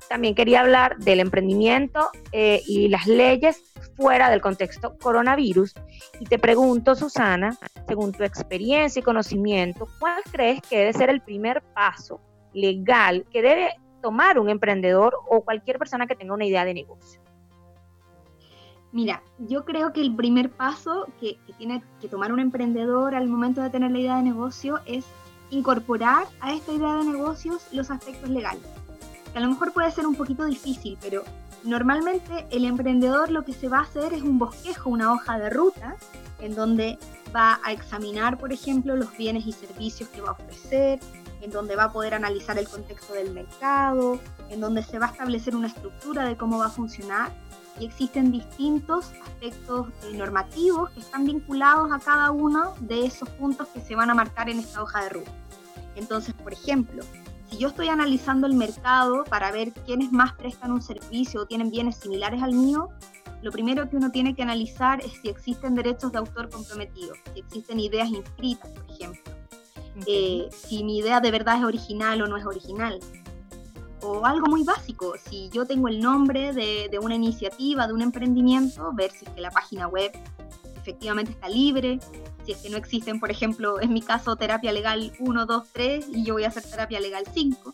También 0.08 0.36
quería 0.36 0.60
hablar 0.60 0.98
del 0.98 1.20
emprendimiento 1.20 2.10
eh, 2.32 2.62
y 2.68 2.90
las 2.90 3.08
leyes 3.08 3.64
fuera 3.96 4.30
del 4.30 4.42
contexto 4.42 4.98
coronavirus. 5.00 5.74
Y 6.20 6.26
te 6.26 6.38
pregunto, 6.38 6.94
Susana, 6.94 7.58
según 7.88 8.12
tu 8.12 8.24
experiencia 8.24 9.00
y 9.00 9.04
conocimiento, 9.04 9.88
¿cuál 10.00 10.22
crees 10.32 10.62
que 10.62 10.78
debe 10.78 10.94
ser 10.94 11.10
el 11.10 11.22
primer 11.22 11.64
paso 11.74 12.22
legal 12.54 13.26
que 13.32 13.42
debe 13.42 13.74
tomar 14.02 14.38
un 14.38 14.50
emprendedor 14.50 15.18
o 15.30 15.42
cualquier 15.44 15.80
persona 15.80 16.06
que 16.06 16.16
tenga 16.16 16.34
una 16.34 16.46
idea 16.46 16.66
de 16.66 16.74
negocio? 16.74 17.31
Mira, 18.92 19.24
yo 19.40 19.64
creo 19.64 19.94
que 19.94 20.02
el 20.02 20.16
primer 20.16 20.50
paso 20.50 21.08
que, 21.20 21.38
tiene 21.58 21.84
que 22.02 22.08
tomar 22.08 22.34
un 22.34 22.40
emprendedor 22.40 23.16
al 23.16 23.28
momento 23.28 23.62
de 23.62 23.70
tener 23.70 23.92
la 23.92 24.00
idea 24.00 24.18
de 24.18 24.24
negocio 24.24 24.80
es 24.86 25.06
incorporar 25.50 26.28
a 26.40 26.54
esta 26.54 26.74
idea 26.74 26.96
de 26.96 27.06
negocios 27.06 27.68
los 27.72 27.90
aspectos 27.90 28.30
legales. 28.30 28.64
Que 29.32 29.40
a 29.40 29.42
lo 29.42 29.50
mejor 29.50 29.72
puede 29.72 29.92
ser 29.92 30.06
un 30.06 30.16
poquito 30.16 30.46
difícil, 30.46 30.98
pero 31.02 31.24
Normalmente 31.64 32.48
el 32.50 32.66
emprendedor 32.66 33.30
lo 33.30 33.44
que 33.44 33.54
se 33.54 33.70
va 33.70 33.80
a 33.80 33.82
hacer 33.82 34.14
es 34.14 34.24
un 34.24 34.40
bosquejo, 34.40 34.90
una 34.90 35.14
hoja 35.14 35.38
de 35.38 35.52
ruta, 35.52 35.96
en 36.40 36.56
donde 36.56 36.98
va 37.36 37.60
a 37.64 37.72
examinar, 37.72 38.40
por 38.40 38.52
ejemplo, 38.52 38.96
los 38.96 39.16
bienes 39.16 39.46
y 39.46 39.52
servicios 39.52 40.10
que 40.10 40.22
va 40.22 40.30
a 40.30 40.32
ofrecer, 40.32 41.00
en 41.42 41.52
donde 41.52 41.76
va 41.76 41.86
a 41.86 41.92
poder 41.92 42.16
analizar 42.16 42.58
el 42.58 42.68
contexto 42.68 43.14
del 43.14 43.32
mercado, 43.32 44.20
en 44.50 44.60
donde 44.60 44.82
se 44.82 44.98
va 44.98 45.08
a 45.08 45.12
establecer 45.12 45.56
una 45.56 45.68
estructura 45.68 46.26
de 46.26 46.36
cómo 46.36 46.58
va 46.58 46.66
a 46.68 46.70
funcionar 46.70 47.32
y 47.82 47.86
existen 47.86 48.32
distintos 48.32 49.12
aspectos 49.24 49.88
eh, 50.04 50.16
normativos 50.16 50.92
que 50.92 51.00
están 51.00 51.26
vinculados 51.26 51.92
a 51.92 52.00
cada 52.00 52.30
uno 52.30 52.76
de 52.80 53.08
esos 53.08 53.28
puntos 53.30 53.68
que 53.70 53.82
se 53.82 53.96
van 53.96 54.12
a 54.12 54.14
marcar 54.14 54.50
en 54.50 54.60
esta 54.60 54.84
hoja 54.84 55.04
de 55.04 55.10
ruta. 55.10 55.32
Entonces, 55.96 56.36
por 56.36 56.54
ejemplo, 56.54 57.04
si 57.50 57.58
yo 57.58 57.70
estoy 57.70 57.88
analizando 57.88 58.46
el 58.46 58.54
mercado 58.54 59.24
para 59.24 59.52
ver 59.52 59.74
quiénes 59.74 60.12
más 60.12 60.34
prestan 60.34 60.72
un 60.72 60.82
servicio 60.82 61.42
o 61.42 61.46
tienen 61.48 61.72
bienes 61.72 61.98
similares 61.98 62.44
al 62.44 62.54
mío, 62.54 62.90
lo 63.42 63.52
primero 63.52 63.90
que 63.90 63.98
uno 63.98 64.12
tiene 64.12 64.36
que 64.36 64.44
analizar 64.44 65.02
es 65.02 65.14
si 65.20 65.30
existen 65.30 65.74
derechos 65.74 66.12
de 66.12 66.20
autor 66.20 66.50
comprometidos, 66.52 67.18
si 67.34 67.40
existen 67.40 67.80
ideas 67.80 68.10
inscritas, 68.10 68.70
por 68.70 68.86
ejemplo, 68.92 69.34
eh, 70.06 70.48
si 70.52 70.84
mi 70.84 71.00
idea 71.00 71.20
de 71.20 71.32
verdad 71.32 71.58
es 71.58 71.64
original 71.64 72.22
o 72.22 72.28
no 72.28 72.38
es 72.38 72.46
original. 72.46 73.00
O 74.04 74.26
algo 74.26 74.48
muy 74.48 74.64
básico, 74.64 75.14
si 75.30 75.50
yo 75.50 75.66
tengo 75.66 75.88
el 75.88 76.00
nombre 76.00 76.54
de, 76.54 77.00
una 77.00 77.16
iniciativa, 77.16 77.86
de 77.88 77.94
un 77.94 78.02
emprendimiento, 78.02 78.92
ver 78.94 79.12
si 79.12 79.26
es 79.26 79.32
que 79.32 79.42
la 79.42 79.52
página 79.52 79.88
web 79.88 80.12
efectivamente 80.76 81.34
está 81.34 81.48
libre, 81.48 82.00
si 82.44 82.54
es 82.54 82.58
que 82.58 82.70
no 82.70 82.78
existen, 82.78 83.20
por 83.20 83.30
ejemplo, 83.30 83.80
en 83.80 83.94
mi 83.94 84.02
caso, 84.02 84.36
terapia 84.36 84.72
legal 84.72 85.12
1, 85.20 85.46
2, 85.46 85.68
3 85.72 86.10
y 86.10 86.24
yo 86.24 86.34
voy 86.34 86.46
a 86.46 86.48
hacer 86.48 86.64
terapia 86.64 87.00
legal 87.00 87.26
5. 87.32 87.74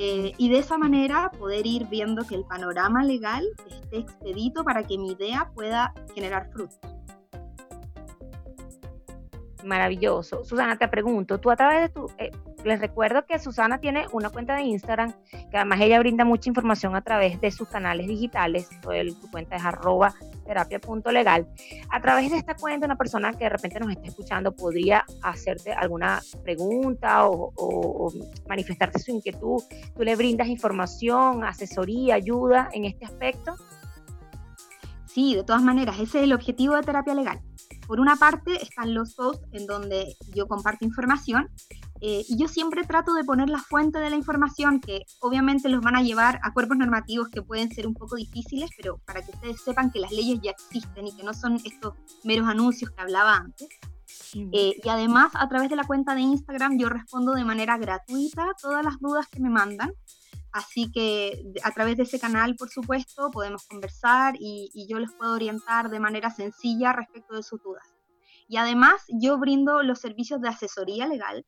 Eh, 0.00 0.32
y 0.38 0.48
de 0.48 0.58
esa 0.58 0.78
manera 0.78 1.32
poder 1.32 1.66
ir 1.66 1.88
viendo 1.88 2.24
que 2.24 2.36
el 2.36 2.44
panorama 2.44 3.02
legal 3.02 3.44
esté 3.68 3.98
expedito 3.98 4.62
para 4.62 4.84
que 4.84 4.96
mi 4.96 5.10
idea 5.10 5.50
pueda 5.52 5.92
generar 6.14 6.52
frutos. 6.52 6.78
Maravilloso. 9.64 10.44
Susana, 10.44 10.78
te 10.78 10.86
pregunto, 10.86 11.40
tú 11.40 11.50
a 11.50 11.56
través 11.56 11.82
de 11.82 11.88
tu, 11.88 12.06
eh, 12.18 12.30
les 12.64 12.80
recuerdo 12.80 13.24
que 13.24 13.38
Susana 13.38 13.78
tiene 13.78 14.06
una 14.12 14.30
cuenta 14.30 14.56
de 14.56 14.62
Instagram, 14.62 15.14
que 15.50 15.56
además 15.56 15.80
ella 15.80 15.98
brinda 15.98 16.24
mucha 16.24 16.50
información 16.50 16.96
a 16.96 17.02
través 17.02 17.40
de 17.40 17.50
sus 17.50 17.68
canales 17.68 18.06
digitales, 18.06 18.68
su 19.20 19.30
cuenta 19.30 19.56
es 19.56 19.64
arroba 19.64 20.14
terapia.legal. 20.44 21.46
A 21.90 22.00
través 22.00 22.30
de 22.30 22.38
esta 22.38 22.54
cuenta, 22.54 22.86
una 22.86 22.96
persona 22.96 23.32
que 23.32 23.44
de 23.44 23.50
repente 23.50 23.78
nos 23.80 23.90
esté 23.90 24.08
escuchando 24.08 24.54
podría 24.54 25.04
hacerte 25.22 25.72
alguna 25.72 26.20
pregunta 26.42 27.28
o, 27.28 28.12
manifestarte 28.48 28.98
su 28.98 29.12
inquietud. 29.12 29.62
¿Tú 29.94 30.02
le 30.02 30.16
brindas 30.16 30.48
información, 30.48 31.44
asesoría, 31.44 32.14
ayuda 32.14 32.70
en 32.72 32.84
este 32.84 33.04
aspecto? 33.04 33.54
Sí, 35.06 35.34
de 35.34 35.44
todas 35.44 35.62
maneras, 35.62 35.96
ese 35.96 36.18
es 36.18 36.24
el 36.24 36.32
objetivo 36.32 36.74
de 36.76 36.82
terapia 36.82 37.14
legal. 37.14 37.40
Por 37.86 38.00
una 38.00 38.16
parte 38.16 38.62
están 38.62 38.92
los 38.92 39.14
posts 39.14 39.46
en 39.52 39.66
donde 39.66 40.14
yo 40.34 40.46
comparto 40.46 40.84
información 40.84 41.48
eh, 42.00 42.24
y 42.28 42.38
yo 42.38 42.48
siempre 42.48 42.84
trato 42.84 43.14
de 43.14 43.24
poner 43.24 43.48
la 43.48 43.58
fuente 43.58 43.98
de 43.98 44.10
la 44.10 44.16
información 44.16 44.80
que 44.80 45.04
obviamente 45.20 45.68
los 45.68 45.80
van 45.80 45.96
a 45.96 46.02
llevar 46.02 46.38
a 46.42 46.52
cuerpos 46.52 46.76
normativos 46.76 47.28
que 47.28 47.42
pueden 47.42 47.70
ser 47.70 47.86
un 47.86 47.94
poco 47.94 48.16
difíciles, 48.16 48.70
pero 48.76 48.98
para 48.98 49.22
que 49.22 49.32
ustedes 49.32 49.60
sepan 49.62 49.90
que 49.90 50.00
las 50.00 50.12
leyes 50.12 50.38
ya 50.42 50.52
existen 50.52 51.06
y 51.06 51.16
que 51.16 51.22
no 51.22 51.34
son 51.34 51.56
estos 51.64 51.94
meros 52.24 52.48
anuncios 52.48 52.90
que 52.90 53.00
hablaba 53.00 53.36
antes. 53.36 53.68
Eh, 54.34 54.76
y 54.82 54.88
además 54.88 55.32
a 55.34 55.48
través 55.48 55.70
de 55.70 55.76
la 55.76 55.84
cuenta 55.84 56.14
de 56.14 56.20
Instagram 56.20 56.78
yo 56.78 56.88
respondo 56.88 57.32
de 57.32 57.44
manera 57.44 57.78
gratuita 57.78 58.54
todas 58.60 58.84
las 58.84 58.98
dudas 59.00 59.26
que 59.28 59.40
me 59.40 59.50
mandan. 59.50 59.92
Así 60.52 60.90
que 60.90 61.44
a 61.62 61.70
través 61.72 61.96
de 61.96 62.04
ese 62.04 62.18
canal, 62.18 62.56
por 62.56 62.70
supuesto, 62.70 63.30
podemos 63.30 63.66
conversar 63.66 64.34
y, 64.38 64.70
y 64.72 64.86
yo 64.88 64.98
les 64.98 65.12
puedo 65.12 65.34
orientar 65.34 65.90
de 65.90 66.00
manera 66.00 66.30
sencilla 66.30 66.92
respecto 66.92 67.34
de 67.34 67.42
sus 67.42 67.62
dudas. 67.62 67.84
Y 68.48 68.56
además 68.56 68.94
yo 69.08 69.38
brindo 69.38 69.82
los 69.82 70.00
servicios 70.00 70.40
de 70.40 70.48
asesoría 70.48 71.06
legal 71.06 71.44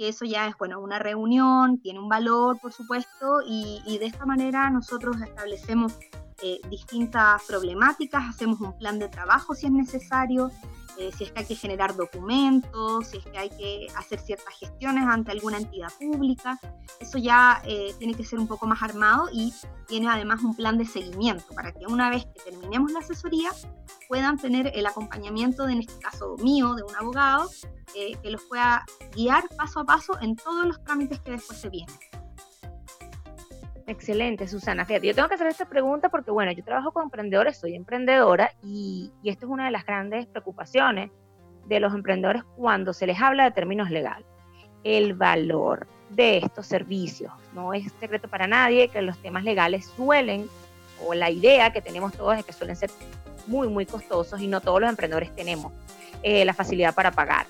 que 0.00 0.08
eso 0.08 0.24
ya 0.24 0.46
es, 0.46 0.56
bueno, 0.56 0.80
una 0.80 0.98
reunión, 0.98 1.78
tiene 1.78 1.98
un 1.98 2.08
valor, 2.08 2.58
por 2.58 2.72
supuesto, 2.72 3.42
y, 3.46 3.98
de 3.98 4.06
esta 4.06 4.24
manera 4.24 4.70
nosotros 4.70 5.20
establecemos 5.20 5.98
eh, 6.42 6.60
distintas 6.70 7.42
problemáticas, 7.42 8.24
hacemos 8.28 8.60
un 8.60 8.76
plan 8.78 8.98
de 8.98 9.08
trabajo 9.08 9.54
si 9.54 9.66
es 9.66 9.72
necesario, 9.72 10.50
eh, 10.96 11.10
si 11.16 11.24
es 11.24 11.32
que 11.32 11.40
hay 11.40 11.44
que 11.44 11.54
generar 11.54 11.94
documentos, 11.96 13.08
si 13.08 13.18
es 13.18 13.24
que 13.26 13.38
hay 13.38 13.50
que 13.50 13.88
hacer 13.94 14.18
ciertas 14.20 14.54
gestiones 14.58 15.04
ante 15.06 15.32
alguna 15.32 15.58
entidad 15.58 15.92
pública. 15.98 16.58
Eso 16.98 17.18
ya 17.18 17.60
eh, 17.66 17.94
tiene 17.98 18.14
que 18.14 18.24
ser 18.24 18.38
un 18.38 18.46
poco 18.46 18.66
más 18.66 18.82
armado 18.82 19.28
y 19.30 19.52
tiene 19.86 20.08
además 20.08 20.42
un 20.42 20.56
plan 20.56 20.78
de 20.78 20.86
seguimiento 20.86 21.54
para 21.54 21.72
que 21.72 21.86
una 21.86 22.08
vez 22.08 22.24
que 22.24 22.50
terminemos 22.50 22.90
la 22.92 23.00
asesoría 23.00 23.50
puedan 24.08 24.38
tener 24.38 24.72
el 24.74 24.86
acompañamiento, 24.86 25.66
de, 25.66 25.74
en 25.74 25.80
este 25.80 25.98
caso 25.98 26.36
mío, 26.38 26.74
de 26.74 26.82
un 26.82 26.96
abogado, 26.96 27.50
que 27.92 28.30
los 28.30 28.42
pueda 28.44 28.86
guiar 29.14 29.48
paso 29.56 29.80
a 29.80 29.84
paso 29.84 30.18
en 30.20 30.36
todos 30.36 30.64
los 30.64 30.82
trámites 30.84 31.20
que 31.20 31.32
después 31.32 31.58
se 31.58 31.68
vienen. 31.68 31.94
Excelente, 33.86 34.46
Susana. 34.48 34.84
Fíjate, 34.84 35.06
yo 35.06 35.14
tengo 35.14 35.28
que 35.28 35.34
hacer 35.34 35.46
esta 35.46 35.68
pregunta 35.68 36.08
porque, 36.08 36.30
bueno, 36.30 36.52
yo 36.52 36.62
trabajo 36.64 36.92
con 36.92 37.04
emprendedores, 37.04 37.58
soy 37.58 37.74
emprendedora 37.74 38.52
y, 38.62 39.12
esto 39.24 39.46
es 39.46 39.52
una 39.52 39.66
de 39.66 39.70
las 39.70 39.84
grandes 39.84 40.26
preocupaciones 40.26 41.10
de 41.66 41.80
los 41.80 41.94
emprendedores 41.94 42.42
cuando 42.56 42.92
se 42.92 43.06
les 43.06 43.20
habla 43.20 43.44
de 43.44 43.50
términos 43.52 43.90
legales. 43.90 44.26
El 44.84 45.14
valor 45.14 45.86
de 46.10 46.38
estos 46.38 46.66
servicios. 46.66 47.32
No 47.54 47.74
es 47.74 47.92
secreto 48.00 48.28
para 48.28 48.46
nadie 48.46 48.88
que 48.88 49.02
los 49.02 49.18
temas 49.18 49.44
legales 49.44 49.86
suelen, 49.86 50.48
o 51.06 51.14
la 51.14 51.30
idea 51.30 51.72
que 51.72 51.80
tenemos 51.80 52.12
todos 52.12 52.36
es 52.36 52.44
que 52.44 52.52
suelen 52.52 52.76
ser 52.76 52.90
muy, 53.46 53.68
muy 53.68 53.86
costosos 53.86 54.40
y 54.40 54.46
no 54.46 54.60
todos 54.60 54.80
los 54.80 54.90
emprendedores 54.90 55.34
tenemos 55.34 55.72
eh, 56.22 56.44
la 56.44 56.54
facilidad 56.54 56.94
para 56.94 57.10
pagar. 57.10 57.46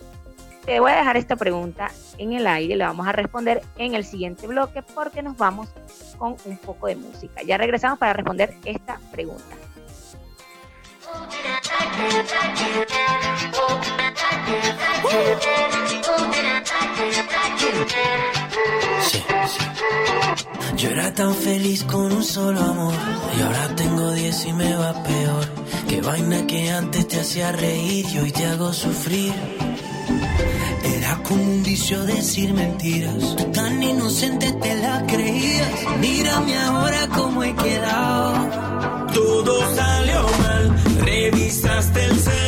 Te 0.65 0.79
voy 0.79 0.93
a 0.93 0.97
dejar 0.97 1.17
esta 1.17 1.37
pregunta 1.37 1.91
en 2.19 2.33
el 2.33 2.47
aire, 2.47 2.77
le 2.77 2.85
vamos 2.85 3.07
a 3.07 3.13
responder 3.13 3.63
en 3.77 3.95
el 3.95 4.05
siguiente 4.05 4.47
bloque 4.47 4.83
porque 4.83 5.23
nos 5.23 5.37
vamos 5.37 5.69
con 6.19 6.37
un 6.45 6.59
poco 6.59 6.87
de 6.87 6.97
música. 6.97 7.43
Ya 7.43 7.57
regresamos 7.57 7.99
para 7.99 8.13
responder 8.13 8.55
esta 8.65 9.01
pregunta. 9.11 9.57
Yo 20.77 20.91
era 20.91 21.13
tan 21.13 21.35
feliz 21.35 21.85
con 21.85 22.13
un 22.13 22.23
solo 22.23 22.61
amor 22.61 22.95
y 23.37 23.43
ahora 23.43 23.75
tengo 23.77 24.13
diez 24.13 24.47
y 24.47 24.53
me 24.53 24.75
va 24.77 24.93
peor. 25.03 25.47
Qué 25.89 26.01
vaina 26.01 26.47
que 26.47 26.71
antes 26.71 27.09
te 27.09 27.21
hacía 27.21 27.53
reír 27.53 28.07
y 28.15 28.19
hoy 28.19 28.31
te 28.31 28.47
hago 28.47 28.73
sufrir. 28.73 29.35
Era 30.85 31.17
como 31.23 31.43
un 31.43 31.63
vicio 31.63 32.05
decir 32.05 32.53
mentiras. 32.53 33.37
tan 33.53 33.83
inocente 33.83 34.53
te 34.53 34.75
la 34.77 35.05
creías. 35.07 35.71
Mírame 36.01 36.57
ahora 36.59 37.09
cómo 37.15 37.43
he 37.45 37.55
quedado. 37.55 39.07
Todo 39.13 39.75
salió 39.75 40.23
mal. 40.43 40.77
Revisaste 41.05 42.05
el 42.05 42.19
celular. 42.19 42.40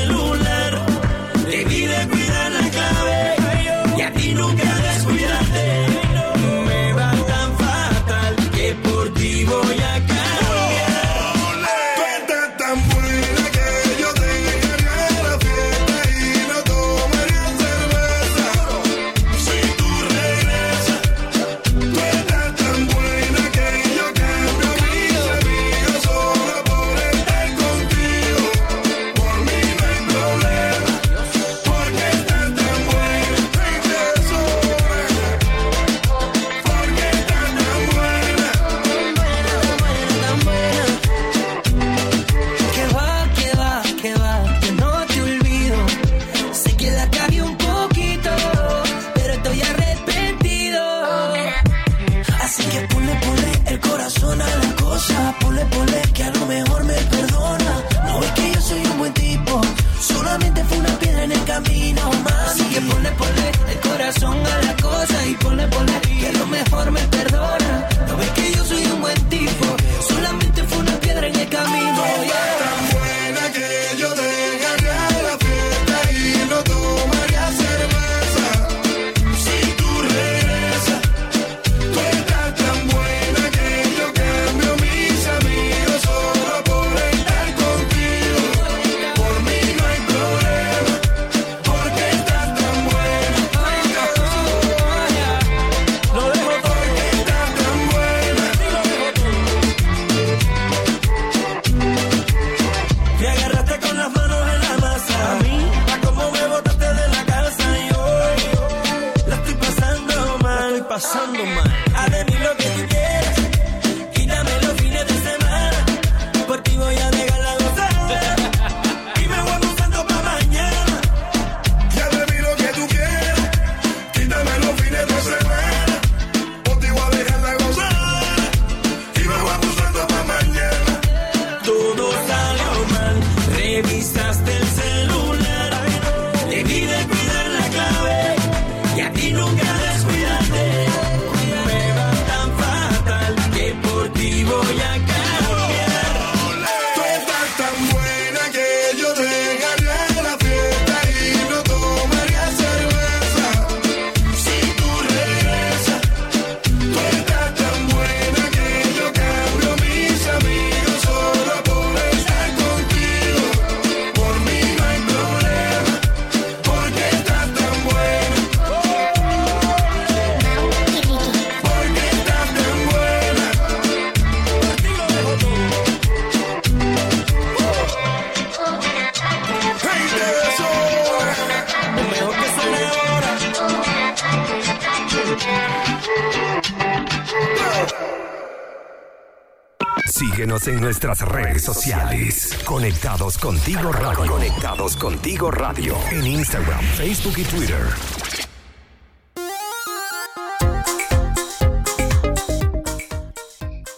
En 190.65 190.81
nuestras 190.81 191.21
redes 191.23 191.65
sociales. 191.65 192.57
Conectados 192.65 193.37
contigo 193.37 193.91
radio. 193.91 194.33
Conectados 194.33 194.97
contigo 194.97 195.51
radio. 195.51 195.97
En 196.13 196.25
Instagram, 196.25 196.81
Facebook 196.81 197.35
y 197.37 197.43
Twitter. 197.43 197.83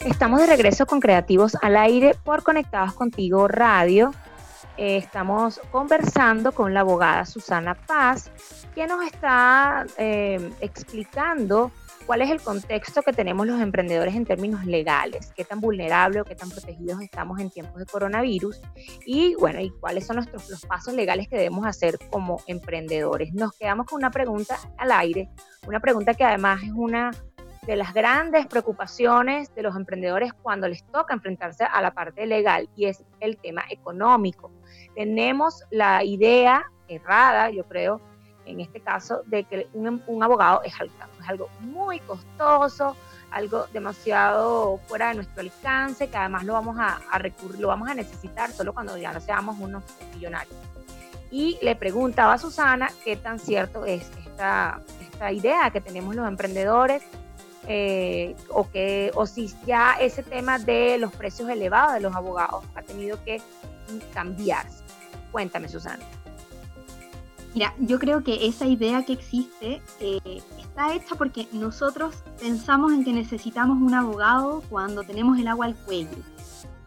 Estamos 0.07 0.41
de 0.41 0.47
regreso 0.47 0.87
con 0.87 1.01
Creativos 1.01 1.55
al 1.61 1.77
Aire 1.77 2.15
por 2.25 2.43
Conectados 2.43 2.95
Contigo 2.95 3.47
Radio. 3.47 4.13
Eh, 4.79 4.97
estamos 4.97 5.61
conversando 5.71 6.53
con 6.53 6.73
la 6.73 6.81
abogada 6.81 7.27
Susana 7.27 7.75
Paz, 7.75 8.31
que 8.75 8.87
nos 8.87 9.05
está 9.05 9.85
eh, 9.99 10.51
explicando 10.61 11.71
cuál 12.07 12.23
es 12.23 12.31
el 12.31 12.41
contexto 12.41 13.03
que 13.03 13.13
tenemos 13.13 13.47
los 13.47 13.61
emprendedores 13.61 14.15
en 14.15 14.25
términos 14.25 14.65
legales, 14.67 15.33
qué 15.35 15.45
tan 15.45 15.61
vulnerables 15.61 16.23
o 16.23 16.25
qué 16.25 16.35
tan 16.35 16.51
protegidos 16.51 17.01
estamos 17.01 17.41
en 17.41 17.51
tiempos 17.51 17.79
de 17.79 17.87
coronavirus 17.87 18.61
y 19.07 19.35
bueno, 19.37 19.61
y 19.61 19.71
cuáles 19.71 20.07
son 20.07 20.17
nuestros, 20.17 20.49
los 20.51 20.67
pasos 20.67 20.95
legales 20.95 21.29
que 21.29 21.37
debemos 21.37 21.67
hacer 21.67 21.99
como 22.11 22.41
emprendedores. 22.47 23.33
Nos 23.33 23.53
quedamos 23.53 23.87
con 23.87 23.99
una 23.99 24.11
pregunta 24.11 24.59
al 24.77 24.93
aire, 24.93 25.29
una 25.67 25.81
pregunta 25.81 26.15
que 26.15 26.25
además 26.25 26.63
es 26.63 26.73
una 26.75 27.11
de 27.67 27.77
las 27.77 27.95
grandes 27.95 28.47
preocupaciones 28.47 29.55
de 29.55 29.63
los 29.63 29.75
emprendedores 29.75 30.35
cuando 30.35 30.69
les 30.69 30.85
toca 30.85 31.15
enfrentarse 31.15 31.65
a 31.65 31.81
la 31.81 31.95
parte 31.95 32.27
legal 32.27 32.69
y 32.77 32.87
es 32.87 33.03
el 33.21 33.39
tema 33.39 33.63
económico. 33.71 34.53
Tenemos 34.95 35.63
la 35.71 36.05
idea 36.05 36.65
errada, 36.89 37.49
yo 37.51 37.65
creo, 37.65 38.03
en 38.47 38.61
este 38.61 38.81
caso, 38.81 39.23
de 39.27 39.45
que 39.45 39.69
un, 39.73 40.23
abogado 40.23 40.63
es 40.65 40.75
algo, 40.81 40.95
es 41.21 41.29
algo 41.29 41.49
muy 41.61 42.01
costoso, 42.01 42.97
algo 43.31 43.67
demasiado 43.73 44.79
fuera 44.87 45.09
de 45.09 45.17
nuestro 45.17 45.41
alcance, 45.41 46.09
que 46.09 46.17
además 46.17 46.45
lo 46.45 46.53
vamos 46.53 46.77
a, 46.79 47.19
recurrir, 47.19 47.61
lo 47.61 47.69
vamos 47.69 47.89
a 47.89 47.95
necesitar 47.95 48.53
solo 48.53 48.73
cuando 48.73 48.97
ya 48.97 49.13
no 49.13 49.21
seamos 49.21 49.59
unos 49.59 49.83
millonarios. 50.15 50.55
Y 51.31 51.59
le 51.63 51.75
preguntaba 51.75 52.35
a 52.35 52.39
Susana 52.39 52.91
qué 53.05 53.17
tan 53.17 53.39
cierto 53.39 53.85
es 53.85 54.09
esta, 54.25 54.81
esta 55.01 55.33
idea 55.33 55.71
que 55.71 55.81
tenemos 55.81 56.15
los 56.15 56.29
emprendedores 56.29 57.03
eh, 57.67 58.37
o, 58.51 58.71
que, 58.71 59.11
o 59.15 59.27
si 59.27 59.53
ya 59.67 59.97
ese 59.99 60.23
tema 60.23 60.59
de 60.59 60.99
los 60.99 61.13
precios 61.13 61.49
elevados 61.49 61.95
de 61.95 62.01
los 62.01 62.15
abogados 62.15 62.65
ha 62.75 62.83
tenido 62.83 63.23
que 63.25 63.41
cambiarse. 64.13 64.85
Cuéntame, 65.33 65.69
Susana. 65.69 66.05
Mira, 67.55 67.73
yo 67.79 68.01
creo 68.01 68.25
que 68.25 68.49
esa 68.49 68.67
idea 68.67 69.05
que 69.05 69.13
existe 69.13 69.81
eh, 70.01 70.43
está 70.59 70.93
hecha 70.93 71.15
porque 71.15 71.47
nosotros 71.53 72.17
pensamos 72.41 72.93
en 72.93 73.05
que 73.05 73.13
necesitamos 73.13 73.81
un 73.81 73.95
abogado 73.95 74.61
cuando 74.69 75.05
tenemos 75.05 75.39
el 75.39 75.47
agua 75.47 75.67
al 75.67 75.77
cuello, 75.77 76.19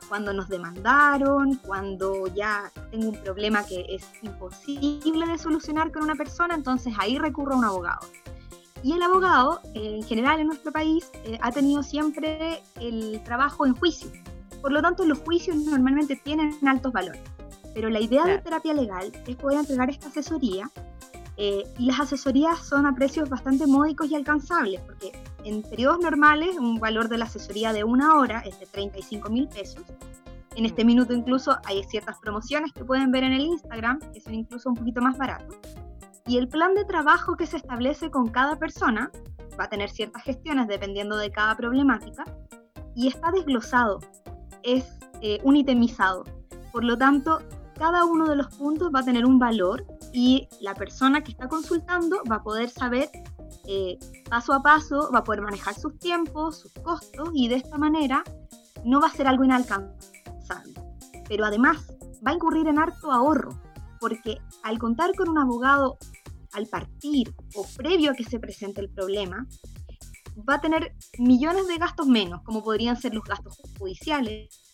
cuando 0.10 0.34
nos 0.34 0.50
demandaron, 0.50 1.56
cuando 1.56 2.28
ya 2.28 2.70
tengo 2.92 3.10
un 3.10 3.24
problema 3.24 3.66
que 3.66 3.86
es 3.88 4.06
imposible 4.22 5.26
de 5.26 5.38
solucionar 5.38 5.90
con 5.94 6.04
una 6.04 6.16
persona, 6.16 6.56
entonces 6.56 6.94
ahí 6.98 7.18
recurro 7.18 7.54
a 7.54 7.58
un 7.60 7.64
abogado. 7.64 8.06
Y 8.84 8.92
el 8.92 9.02
abogado, 9.02 9.62
en 9.74 10.04
general 10.04 10.42
en 10.42 10.48
nuestro 10.48 10.74
país, 10.74 11.10
eh, 11.24 11.40
ha 11.42 11.52
tenido 11.54 11.82
siempre 11.82 12.62
el 12.76 13.22
trabajo 13.24 13.66
en 13.66 13.74
juicio. 13.74 14.12
Por 14.62 14.74
lo 14.74 14.82
tanto, 14.82 15.06
los 15.06 15.20
juicios 15.20 15.56
normalmente 15.56 16.18
tienen 16.18 16.58
altos 16.68 16.92
valores. 16.92 17.22
Pero 17.78 17.92
la 17.92 18.00
idea 18.00 18.26
de 18.26 18.40
terapia 18.40 18.74
legal 18.74 19.12
es 19.28 19.36
poder 19.36 19.60
entregar 19.60 19.88
esta 19.92 20.08
asesoría 20.08 20.68
eh, 21.38 21.64
y 21.78 21.86
las 21.86 22.00
asesorías 22.00 22.58
son 22.66 22.88
a 22.88 22.96
precios 22.96 23.30
bastante 23.30 23.68
módicos 23.68 24.10
y 24.10 24.16
alcanzables, 24.16 24.82
porque 24.82 25.12
en 25.44 25.62
periodos 25.62 26.00
normales 26.00 26.58
un 26.58 26.80
valor 26.80 27.08
de 27.08 27.20
la 27.20 27.26
asesoría 27.26 27.74
de 27.74 27.84
una 27.84 28.16
hora 28.16 28.40
es 28.40 28.60
de 28.60 28.66
35 28.66 29.30
mil 29.30 29.48
pesos. 29.48 29.84
En 30.56 30.66
este 30.66 30.84
mm. 30.84 30.88
minuto 30.88 31.14
incluso 31.14 31.56
hay 31.66 31.84
ciertas 31.84 32.18
promociones 32.18 32.74
que 32.74 32.84
pueden 32.84 33.12
ver 33.12 33.24
en 33.24 33.34
el 33.34 33.42
Instagram, 33.42 34.00
que 34.12 34.22
son 34.22 34.34
incluso 34.34 34.70
un 34.70 34.76
poquito 34.76 35.00
más 35.00 35.16
baratos. 35.16 35.56
Y 36.26 36.40
el 36.40 36.48
plan 36.48 36.74
de 36.74 36.84
trabajo 36.84 37.38
que 37.38 37.46
se 37.46 37.58
establece 37.58 38.10
con 38.10 38.30
cada 38.30 38.56
persona 38.56 39.12
va 39.60 39.66
a 39.66 39.70
tener 39.70 39.92
ciertas 39.92 40.24
gestiones 40.24 40.68
dependiendo 40.68 41.16
de 41.16 41.30
cada 41.30 41.56
problemática 41.56 42.24
y 42.96 43.08
está 43.08 43.30
desglosado, 43.30 44.00
es 44.64 44.84
eh, 45.22 45.40
un 45.44 45.56
itemizado. 45.58 46.24
Por 46.72 46.84
lo 46.84 46.98
tanto, 46.98 47.40
cada 47.78 48.06
uno 48.06 48.28
de 48.28 48.36
los 48.36 48.48
puntos 48.56 48.92
va 48.94 49.00
a 49.00 49.06
tener 49.06 49.26
un 49.26 49.40
valor 49.40 49.86
y 50.14 50.48
la 50.62 50.74
persona 50.74 51.24
que 51.24 51.32
está 51.32 51.48
consultando 51.48 52.22
va 52.30 52.38
a 52.38 52.44
poder 52.44 52.70
saber 52.70 53.10
eh, 53.68 53.98
paso 54.30 54.54
a 54.54 54.62
paso, 54.62 55.10
va 55.14 55.20
a 55.20 55.24
poder 55.24 55.42
manejar 55.42 55.76
sus 55.76 55.98
tiempos, 56.00 56.60
sus 56.60 56.72
costos 56.74 57.30
y 57.34 57.48
de 57.48 57.56
esta 57.56 57.78
manera 57.78 58.24
no 58.84 59.00
va 59.00 59.08
a 59.08 59.12
ser 59.12 59.28
algo 59.28 59.44
inalcanzable. 59.44 60.74
Pero 61.28 61.46
además 61.46 61.94
va 62.26 62.32
a 62.32 62.34
incurrir 62.34 62.68
en 62.68 62.80
harto 62.80 63.12
ahorro, 63.12 63.62
porque 64.00 64.40
al 64.64 64.80
contar 64.80 65.14
con 65.16 65.30
un 65.30 65.38
abogado 65.38 65.98
al 66.54 66.66
partir 66.68 67.34
o 67.56 67.66
previo 67.76 68.12
a 68.12 68.14
que 68.14 68.24
se 68.24 68.40
presente 68.40 68.82
el 68.82 68.90
problema, 68.90 69.46
va 70.48 70.56
a 70.56 70.62
tener 70.62 70.96
millones 71.18 71.68
de 71.68 71.78
gastos 71.78 72.08
menos, 72.08 72.42
como 72.44 72.64
podrían 72.64 73.00
ser 73.00 73.14
los 73.14 73.24
gastos 73.24 73.58
judiciales. 73.78 74.67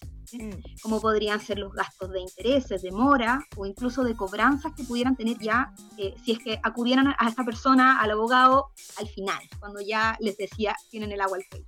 Como 0.82 1.00
podrían 1.02 1.40
ser 1.40 1.60
los 1.60 1.74
gastos 1.74 2.12
de 2.12 2.22
intereses, 2.22 2.82
de 2.82 2.92
mora 2.92 3.46
o 3.56 3.66
incluso 3.66 4.04
de 4.04 4.16
cobranzas 4.16 4.74
que 4.76 4.84
pudieran 4.84 5.16
tener 5.16 5.38
ya 5.40 5.74
eh, 5.98 6.16
si 6.24 6.34
es 6.34 6.40
que 6.40 6.60
acudieran 6.64 7.08
a 7.18 7.30
esta 7.30 7.44
persona, 7.44 8.02
al 8.02 8.12
abogado, 8.12 8.72
al 8.98 9.08
final, 9.08 9.42
cuando 9.60 9.82
ya 9.82 10.18
les 10.20 10.38
decía 10.38 10.76
tienen 10.90 11.12
el 11.12 11.22
agua 11.22 11.38
al 11.38 11.46
cuello. 11.50 11.68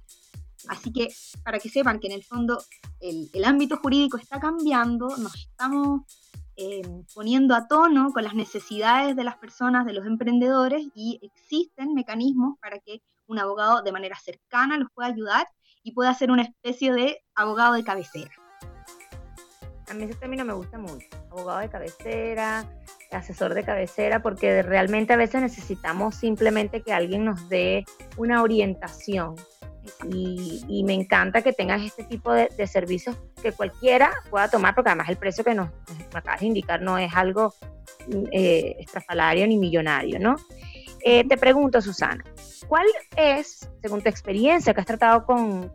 Así 0.67 0.91
que 0.91 1.09
para 1.43 1.59
que 1.59 1.69
sepan 1.69 1.99
que 1.99 2.07
en 2.07 2.13
el 2.13 2.23
fondo 2.23 2.61
el, 2.99 3.29
el 3.33 3.45
ámbito 3.45 3.77
jurídico 3.77 4.17
está 4.17 4.39
cambiando, 4.39 5.15
nos 5.17 5.35
estamos 5.35 6.01
Em, 6.57 7.03
poniendo 7.13 7.53
a 7.53 7.67
tono 7.67 8.13
con 8.13 8.23
las 8.23 8.33
necesidades 8.33 9.17
de 9.17 9.25
las 9.25 9.35
personas, 9.37 9.85
de 9.85 9.91
los 9.91 10.05
emprendedores, 10.05 10.87
y 10.95 11.19
existen 11.21 11.93
mecanismos 11.93 12.57
para 12.61 12.79
que 12.79 13.01
un 13.27 13.39
abogado 13.39 13.81
de 13.81 13.91
manera 13.91 14.15
cercana 14.17 14.77
los 14.77 14.87
pueda 14.93 15.09
ayudar 15.09 15.47
y 15.83 15.91
pueda 15.91 16.13
ser 16.13 16.31
una 16.31 16.43
especie 16.43 16.93
de 16.93 17.21
abogado 17.35 17.73
de 17.73 17.83
cabecera. 17.83 18.31
A 19.89 19.93
mí 19.93 20.03
ese 20.03 20.15
término 20.15 20.43
me 20.45 20.53
gusta 20.53 20.77
mucho, 20.77 21.07
abogado 21.29 21.59
de 21.59 21.69
cabecera, 21.69 22.65
asesor 23.11 23.53
de 23.53 23.63
cabecera, 23.63 24.21
porque 24.21 24.61
realmente 24.61 25.13
a 25.13 25.17
veces 25.17 25.41
necesitamos 25.41 26.15
simplemente 26.15 26.81
que 26.81 26.93
alguien 26.93 27.25
nos 27.25 27.47
dé 27.49 27.85
una 28.17 28.41
orientación 28.41 29.35
y, 30.09 30.83
me 30.83 30.93
encanta 30.93 31.41
que 31.41 31.53
tengas 31.53 31.81
este 31.81 32.03
tipo 32.03 32.33
de, 32.33 32.49
servicios 32.67 33.15
que 33.41 33.51
cualquiera 33.51 34.11
pueda 34.29 34.49
tomar, 34.49 34.73
porque 34.73 34.89
además 34.89 35.09
el 35.09 35.17
precio 35.17 35.43
que 35.43 35.53
nos, 35.53 35.69
acabas 36.13 36.39
de 36.39 36.47
indicar 36.47 36.81
no 36.81 36.97
es 36.97 37.13
algo 37.13 37.53
eh, 38.31 38.75
estrafalario 38.79 39.47
ni 39.47 39.57
millonario, 39.57 40.19
¿no? 40.19 40.35
Eh, 41.07 41.23
te 41.23 41.37
pregunto, 41.37 41.79
Susana, 41.83 42.23
¿cuál 42.67 42.87
es, 43.15 43.69
según 43.79 44.01
tu 44.01 44.09
experiencia 44.09 44.73
que 44.73 44.81
has 44.81 44.87
tratado 44.87 45.23
con, 45.23 45.71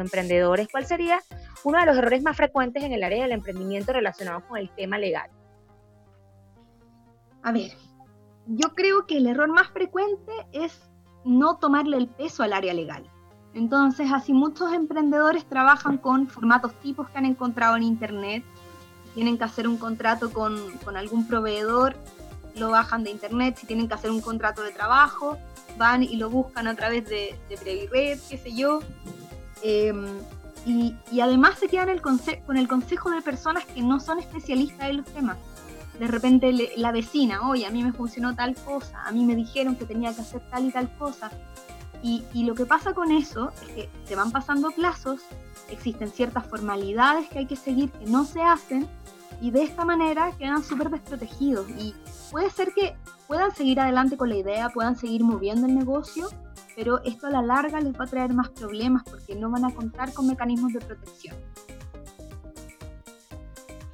emprendedores, 0.00 0.66
cuál 0.66 0.84
sería 0.84 1.20
uno 1.62 1.78
de 1.78 1.86
los 1.86 1.96
errores 1.96 2.24
más 2.24 2.36
frecuentes 2.36 2.82
en 2.82 2.90
el 2.90 3.04
área 3.04 3.22
del 3.22 3.30
emprendimiento 3.30 3.92
relacionado 3.92 4.42
con 4.48 4.58
el 4.58 4.68
tema 4.70 4.98
legal? 4.98 5.30
A 7.44 7.52
ver, 7.52 7.70
yo 8.48 8.70
creo 8.74 9.06
que 9.06 9.18
el 9.18 9.28
error 9.28 9.48
más 9.48 9.68
frecuente 9.68 10.32
es 10.50 10.76
no 11.24 11.58
tomarle 11.58 11.96
el 11.96 12.08
peso 12.08 12.42
al 12.42 12.52
área 12.52 12.74
legal. 12.74 13.08
Entonces, 13.54 14.10
así 14.12 14.32
muchos 14.32 14.72
emprendedores 14.72 15.44
trabajan 15.44 15.98
con 15.98 16.26
formatos 16.26 16.74
tipos 16.80 17.08
que 17.10 17.18
han 17.18 17.26
encontrado 17.26 17.76
en 17.76 17.84
Internet. 17.84 18.42
Tienen 19.14 19.38
que 19.38 19.44
hacer 19.44 19.68
un 19.68 19.76
contrato 19.76 20.32
con, 20.32 20.58
algún 20.96 21.28
proveedor, 21.28 21.94
lo 22.54 22.70
bajan 22.70 23.04
de 23.04 23.10
Internet. 23.10 23.56
Si 23.58 23.66
tienen 23.66 23.88
que 23.88 23.94
hacer 23.94 24.10
un 24.10 24.20
contrato 24.20 24.62
de 24.62 24.72
trabajo, 24.72 25.38
van 25.76 26.02
y 26.02 26.16
lo 26.16 26.30
buscan 26.30 26.66
a 26.66 26.74
través 26.74 27.08
de, 27.08 27.38
de 27.48 27.88
Red, 27.90 28.18
qué 28.28 28.38
sé 28.38 28.54
yo. 28.54 28.80
Em, 29.62 30.06
y, 30.66 31.20
además 31.20 31.58
se 31.58 31.68
quedan 31.68 31.98
con 31.98 32.56
el 32.56 32.68
consejo 32.68 33.10
de 33.10 33.20
personas 33.22 33.64
que 33.66 33.82
no 33.82 34.00
son 34.00 34.18
especialistas 34.18 34.90
en 34.90 34.98
los 34.98 35.06
temas. 35.06 35.36
De 35.98 36.06
repente 36.08 36.52
la 36.76 36.90
vecina, 36.90 37.48
oye, 37.48 37.66
a 37.66 37.70
mí 37.70 37.82
me 37.82 37.92
funcionó 37.92 38.34
tal 38.34 38.54
cosa, 38.56 39.02
a 39.04 39.12
mí 39.12 39.24
me 39.24 39.36
dijeron 39.36 39.76
que 39.76 39.84
tenía 39.84 40.12
que 40.14 40.22
hacer 40.22 40.42
tal 40.50 40.64
y 40.64 40.72
tal 40.72 40.90
cosa. 40.96 41.30
Y, 42.02 42.44
lo 42.44 42.54
que 42.54 42.66
pasa 42.66 42.92
con 42.92 43.10
eso 43.12 43.50
es 43.62 43.68
que 43.68 43.90
se 44.04 44.14
van 44.14 44.30
pasando 44.30 44.70
plazos, 44.72 45.22
existen 45.70 46.10
ciertas 46.10 46.46
formalidades 46.46 47.28
que 47.30 47.38
hay 47.38 47.46
que 47.46 47.56
seguir 47.56 47.90
que 47.92 48.04
no 48.04 48.26
se 48.26 48.42
hacen 48.42 48.86
y 49.40 49.50
de 49.50 49.62
esta 49.62 49.84
manera 49.84 50.32
quedan 50.38 50.62
súper 50.62 50.90
desprotegidos. 50.90 51.68
Y 51.70 51.94
puede 52.30 52.50
ser 52.50 52.72
que 52.74 52.94
puedan 53.26 53.54
seguir 53.54 53.80
adelante 53.80 54.16
con 54.16 54.28
la 54.28 54.36
idea, 54.36 54.68
puedan 54.70 54.96
seguir 54.96 55.22
moviendo 55.22 55.66
el 55.66 55.74
negocio, 55.74 56.28
pero 56.76 57.02
esto 57.04 57.26
a 57.26 57.30
la 57.30 57.42
larga 57.42 57.80
les 57.80 57.98
va 57.98 58.04
a 58.04 58.08
traer 58.08 58.32
más 58.32 58.48
problemas 58.50 59.02
porque 59.04 59.34
no 59.34 59.50
van 59.50 59.64
a 59.64 59.74
contar 59.74 60.12
con 60.12 60.26
mecanismos 60.26 60.72
de 60.72 60.80
protección. 60.80 61.36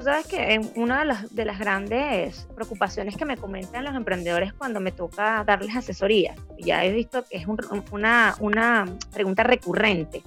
Tú 0.00 0.04
sabes 0.04 0.26
que 0.28 0.72
una 0.76 1.00
de 1.00 1.04
las, 1.04 1.34
de 1.34 1.44
las 1.44 1.58
grandes 1.58 2.48
preocupaciones 2.54 3.18
que 3.18 3.26
me 3.26 3.36
comentan 3.36 3.84
los 3.84 3.94
emprendedores 3.94 4.54
cuando 4.54 4.80
me 4.80 4.92
toca 4.92 5.44
darles 5.44 5.76
asesoría, 5.76 6.34
ya 6.58 6.82
he 6.86 6.90
visto 6.90 7.22
que 7.24 7.36
es 7.36 7.46
una, 7.90 8.34
una 8.40 8.86
pregunta 9.12 9.42
recurrente, 9.42 10.22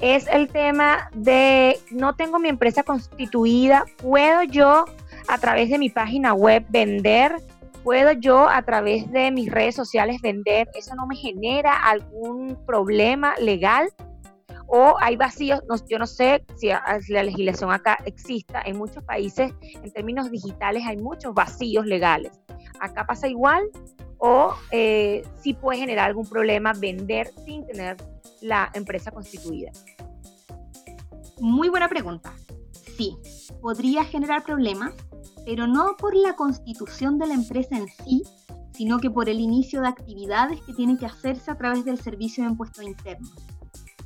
es 0.00 0.26
el 0.28 0.48
tema 0.48 1.10
de 1.14 1.78
no 1.90 2.14
tengo 2.14 2.38
mi 2.38 2.48
empresa 2.48 2.82
constituida, 2.82 3.84
¿puedo 3.98 4.42
yo 4.42 4.84
a 5.28 5.38
través 5.38 5.70
de 5.70 5.78
mi 5.78 5.90
página 5.90 6.34
web 6.34 6.64
vender? 6.68 7.36
¿Puedo 7.84 8.12
yo 8.12 8.48
a 8.48 8.62
través 8.62 9.10
de 9.10 9.30
mis 9.32 9.50
redes 9.50 9.74
sociales 9.74 10.20
vender? 10.22 10.68
¿Eso 10.74 10.94
no 10.94 11.06
me 11.06 11.16
genera 11.16 11.74
algún 11.74 12.56
problema 12.64 13.34
legal? 13.40 13.88
o 14.74 14.96
hay 15.00 15.16
vacíos, 15.16 15.60
yo 15.86 15.98
no 15.98 16.06
sé 16.06 16.46
si, 16.56 16.70
la 17.08 17.22
legislación 17.22 17.70
acá 17.70 17.98
exista, 18.06 18.62
en 18.64 18.78
muchos 18.78 19.04
países 19.04 19.52
en 19.60 19.92
términos 19.92 20.30
digitales 20.30 20.84
hay 20.86 20.96
muchos 20.96 21.34
vacíos 21.34 21.84
legales. 21.84 22.40
¿Acá 22.80 23.04
pasa 23.06 23.28
igual 23.28 23.64
o 24.24 24.54
eh, 24.70 25.24
si 25.42 25.52
puede 25.52 25.80
generar 25.80 26.06
algún 26.06 26.26
problema 26.26 26.72
vender 26.74 27.32
sin 27.44 27.66
tener 27.66 27.96
la 28.40 28.70
empresa 28.72 29.10
constituida? 29.10 29.72
Muy 31.40 31.68
buena 31.68 31.88
pregunta. 31.88 32.32
Sí, 32.96 33.16
podría 33.60 34.04
generar 34.04 34.44
problemas, 34.44 34.94
pero 35.44 35.66
no 35.66 35.96
por 35.98 36.14
la 36.14 36.36
constitución 36.36 37.18
de 37.18 37.26
la 37.26 37.34
empresa 37.34 37.76
en 37.76 37.88
sí, 37.88 38.22
sino 38.72 39.00
que 39.00 39.10
por 39.10 39.28
el 39.28 39.40
inicio 39.40 39.80
de 39.80 39.88
actividades 39.88 40.60
que 40.60 40.72
tienen 40.72 40.98
que 40.98 41.06
hacerse 41.06 41.50
a 41.50 41.58
través 41.58 41.84
del 41.84 41.98
servicio 41.98 42.44
de 42.44 42.50
impuestos 42.50 42.84
internos. 42.84 43.32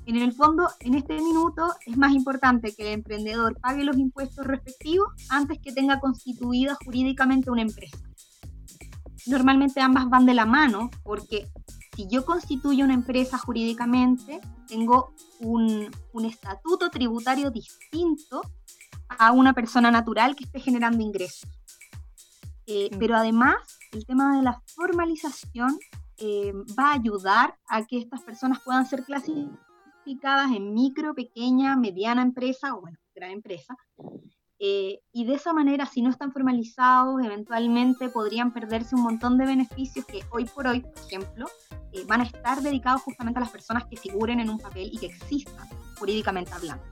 En 0.07 0.17
el 0.17 0.33
fondo, 0.33 0.71
en 0.81 0.95
este 0.95 1.21
minuto 1.21 1.75
es 1.85 1.99
más 1.99 2.15
importante 2.15 2.75
que 2.75 2.87
el 2.87 2.95
emprendedor 2.95 3.61
pague 3.61 3.85
los 3.85 3.99
impuestos 3.99 4.47
respectivos 4.47 5.09
antes 5.29 5.59
que 5.59 5.73
tenga 5.73 6.01
constituida 6.01 6.79
jurídicamente 6.83 7.51
una 7.51 7.63
empresa. 7.63 8.06
Normalmente 9.27 9.81
ambas 9.81 10.09
van 10.09 10.27
de 10.27 10.35
la 10.35 10.47
mano 10.47 10.91
porque 11.03 11.49
si 11.97 12.07
yo 12.09 12.25
constituyo 12.25 12.85
una 12.85 12.95
empresa 12.95 13.39
jurídicamente, 13.39 14.41
tengo 14.69 15.15
un, 15.41 15.91
estatuto 16.25 16.91
tributario 16.91 17.51
distinto 17.51 18.43
a 19.09 19.33
una 19.33 19.53
persona 19.55 19.91
natural 19.91 20.37
que 20.37 20.45
esté 20.45 20.61
generando 20.61 21.03
ingresos. 21.03 21.49
Eh, 22.67 22.91
mm. 22.93 22.99
Pero 22.99 23.17
además, 23.17 23.57
el 23.93 24.05
tema 24.05 24.37
de 24.37 24.43
la 24.43 24.61
formalización 24.75 25.79
eh, 26.19 26.53
va 26.79 26.91
a 26.91 26.95
ayudar 26.95 27.57
a 27.69 27.85
que 27.87 27.99
estas 27.99 28.23
personas 28.23 28.61
puedan 28.61 28.87
ser 28.87 29.05
clasificadas 29.05 30.53
en 30.53 30.75
micro, 30.75 31.15
pequeña, 31.15 31.77
mediana 31.77 32.23
empresa 32.23 32.75
o, 32.75 32.83
bueno, 32.83 32.99
gran 33.15 33.31
empresa. 33.31 33.77
Eh, 34.59 35.01
y 35.13 35.27
de 35.27 35.35
esa 35.35 35.53
manera, 35.53 35.85
si 35.87 36.01
no 36.01 36.11
están 36.11 36.33
formalizados, 36.33 37.23
eventualmente 37.23 38.09
podrían 38.09 38.53
perderse 38.53 38.95
un 38.95 39.03
montón 39.03 39.37
de 39.37 39.45
beneficios 39.45 40.05
que 40.07 40.21
hoy 40.31 40.47
por 40.47 40.67
hoy, 40.67 40.81
por 40.81 40.97
ejemplo, 41.07 41.47
eh, 41.93 42.05
van 42.07 42.23
a 42.23 42.25
estar 42.25 42.63
dedicados 42.63 43.03
justamente 43.03 43.39
a 43.39 43.43
las 43.43 43.51
personas 43.51 43.85
que 43.85 43.97
figuren 43.97 44.41
en 44.41 44.49
un 44.49 44.59
papel 44.59 44.89
y 44.93 44.99
que 44.99 45.07
existan 45.07 45.69
jurídicamente 45.99 46.53
hablando. 46.53 46.85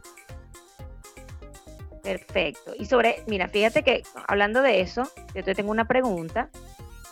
Perfecto. 2.03 2.72
Y 2.79 2.85
sobre, 2.85 3.24
mira, 3.27 3.48
fíjate 3.48 3.83
que 3.83 4.03
hablando 4.29 4.61
de 4.61 4.83
eso, 4.83 5.05
yo 5.35 5.42
te 5.42 5.55
tengo 5.55 5.70
una 5.70 5.87
pregunta 5.87 6.50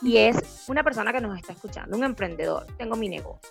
y 0.03 0.17
es 0.17 0.65
una 0.67 0.83
persona 0.83 1.11
que 1.11 1.21
nos 1.21 1.35
está 1.35 1.53
escuchando, 1.53 1.97
un 1.97 2.03
emprendedor, 2.03 2.67
tengo 2.77 2.95
mi 2.95 3.09
negocio 3.09 3.49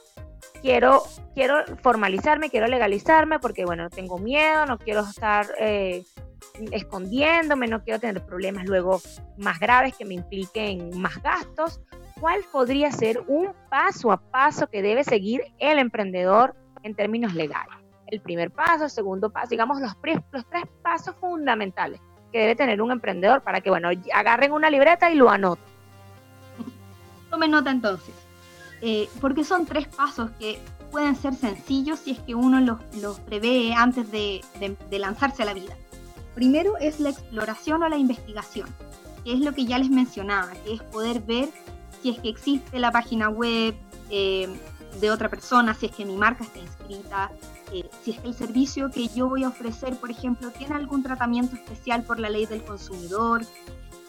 quiero, 0.63 1.03
quiero 1.35 1.57
formalizarme, 1.83 2.49
quiero 2.49 2.69
legalizarme 2.69 3.39
porque, 3.41 3.65
bueno, 3.65 3.91
tengo 3.91 4.19
miedo, 4.19 4.65
no 4.65 4.79
quiero 4.79 5.01
estar 5.01 5.47
eh, 5.59 6.05
escondiéndome, 6.71 7.67
no 7.67 7.83
quiero 7.83 8.01
tener 8.01 8.25
problemas 8.25 8.67
luego 8.67 9.01
más 9.37 9.59
graves 9.59 9.97
que 9.97 10.05
me 10.05 10.15
impliquen 10.15 10.99
más 11.01 11.23
gastos. 11.23 11.81
¿Cuál 12.21 12.41
podría 12.53 12.93
ser 12.93 13.23
un 13.27 13.53
paso 13.69 14.13
a 14.13 14.17
paso 14.17 14.69
que 14.69 14.83
debe 14.83 15.05
seguir 15.05 15.43
el 15.59 15.79
emprendedor 15.79 16.55
en 16.83 16.95
términos 16.95 17.35
legales? 17.35 17.77
El 18.07 18.21
primer 18.21 18.51
paso, 18.51 18.85
el 18.85 18.91
segundo 18.91 19.31
paso, 19.31 19.49
digamos 19.51 19.81
los, 19.81 19.97
los 20.31 20.47
tres 20.49 20.65
pasos 20.83 21.17
fundamentales 21.17 22.01
que 22.33 22.41
debe 22.41 22.57
tener 22.57 22.81
un 22.81 22.91
emprendedor 22.91 23.43
para 23.43 23.61
que, 23.61 23.71
bueno, 23.71 23.91
agarren 24.15 24.53
una 24.53 24.71
libreta 24.71 25.11
y 25.11 25.15
lo 25.15 25.31
anoten. 25.31 25.65
Tomen 27.31 27.51
nota 27.51 27.71
entonces. 27.71 28.15
Eh, 28.81 29.09
porque 29.21 29.45
son 29.45 29.65
tres 29.65 29.87
pasos 29.87 30.31
que 30.41 30.59
pueden 30.91 31.15
ser 31.15 31.35
sencillos 31.35 32.01
si 32.01 32.13
es 32.13 32.19
que 32.21 32.35
uno 32.35 32.79
los, 33.01 33.21
prevé 33.21 33.73
antes 33.75 34.11
de, 34.11 34.43
lanzarse 34.91 35.43
a 35.43 35.47
la 35.47 35.55
vida. 35.55 35.75
Primero 36.35 36.77
es 36.79 37.01
la 37.01 37.11
exploración 37.11 37.83
o 37.83 37.89
la 37.89 37.97
investigación, 37.97 38.69
que 39.25 39.35
es 39.35 39.41
lo 39.41 39.53
que 39.53 39.65
ya 39.65 39.79
les 39.79 39.91
mencionaba, 39.91 40.53
que 40.65 40.75
es 40.75 40.83
poder 40.83 41.21
ver 41.21 41.49
si 42.03 42.11
es 42.11 42.19
que 42.19 42.29
existe 42.29 42.79
la 42.79 42.91
página 42.91 43.29
web 43.29 43.75
eh, 44.11 44.49
de 45.01 45.11
otra 45.11 45.29
persona, 45.29 45.75
si 45.75 45.87
es 45.87 45.93
que 45.93 46.05
mi 46.05 46.17
marca 46.17 46.45
está 46.45 46.59
inscrita, 46.59 47.31
eh, 47.73 47.89
si 48.03 48.13
es 48.13 48.21
que 48.21 48.29
el 48.29 48.35
servicio 48.35 48.91
que 48.91 49.09
yo 49.09 49.29
voy 49.29 49.45
a 49.45 49.49
ofrecer, 49.49 49.97
por 49.97 50.11
ejemplo, 50.11 50.51
tiene 50.51 50.75
algún 50.75 51.03
tratamiento 51.03 51.57
especial 51.57 52.03
por 52.03 52.19
la 52.19 52.29
ley 52.29 52.47
del 52.47 52.65
consumidor, 52.65 53.45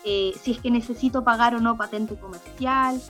si 0.04 0.52
es 0.52 0.60
que 0.60 0.70
necesito 0.70 1.24
pagar 1.24 1.56
o 1.56 1.62
no 1.62 1.78
patente 1.78 2.16
comercial, 2.18 3.02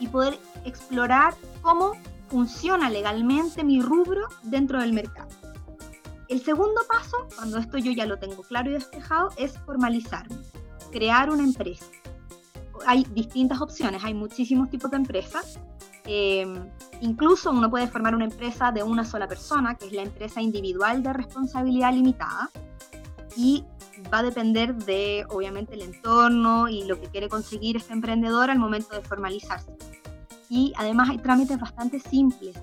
y 0.00 0.08
poder 0.08 0.38
explorar 0.64 1.34
cómo 1.62 1.92
funciona 2.28 2.90
legalmente 2.90 3.62
mi 3.62 3.80
rubro 3.80 4.26
dentro 4.42 4.80
del 4.80 4.92
mercado. 4.92 5.28
El 6.30 6.40
segundo 6.44 6.80
paso, 6.88 7.16
cuando 7.34 7.58
esto 7.58 7.76
yo 7.78 7.90
ya 7.90 8.06
lo 8.06 8.16
tengo 8.16 8.44
claro 8.44 8.70
y 8.70 8.74
despejado, 8.74 9.30
es 9.36 9.58
formalizarme, 9.66 10.36
crear 10.92 11.28
una 11.28 11.42
empresa. 11.42 11.86
Hay 12.86 13.04
distintas 13.12 13.60
opciones, 13.60 14.04
hay 14.04 14.14
muchísimos 14.14 14.70
tipos 14.70 14.92
de 14.92 14.98
empresas. 14.98 15.58
Eh, 16.04 16.46
incluso 17.00 17.50
uno 17.50 17.68
puede 17.68 17.88
formar 17.88 18.14
una 18.14 18.26
empresa 18.26 18.70
de 18.70 18.84
una 18.84 19.04
sola 19.04 19.26
persona, 19.26 19.74
que 19.74 19.86
es 19.86 19.92
la 19.92 20.02
empresa 20.02 20.40
individual 20.40 21.02
de 21.02 21.12
responsabilidad 21.12 21.92
limitada, 21.92 22.48
y 23.36 23.64
va 24.14 24.18
a 24.18 24.22
depender 24.22 24.76
de, 24.76 25.26
obviamente, 25.30 25.74
el 25.74 25.82
entorno 25.82 26.68
y 26.68 26.84
lo 26.84 27.00
que 27.00 27.08
quiere 27.08 27.28
conseguir 27.28 27.76
este 27.76 27.92
emprendedor 27.92 28.50
al 28.50 28.58
momento 28.60 28.94
de 28.94 29.02
formalizarse. 29.02 29.76
Y 30.48 30.72
además 30.76 31.10
hay 31.10 31.18
trámites 31.18 31.58
bastante 31.58 31.98
simples. 31.98 32.56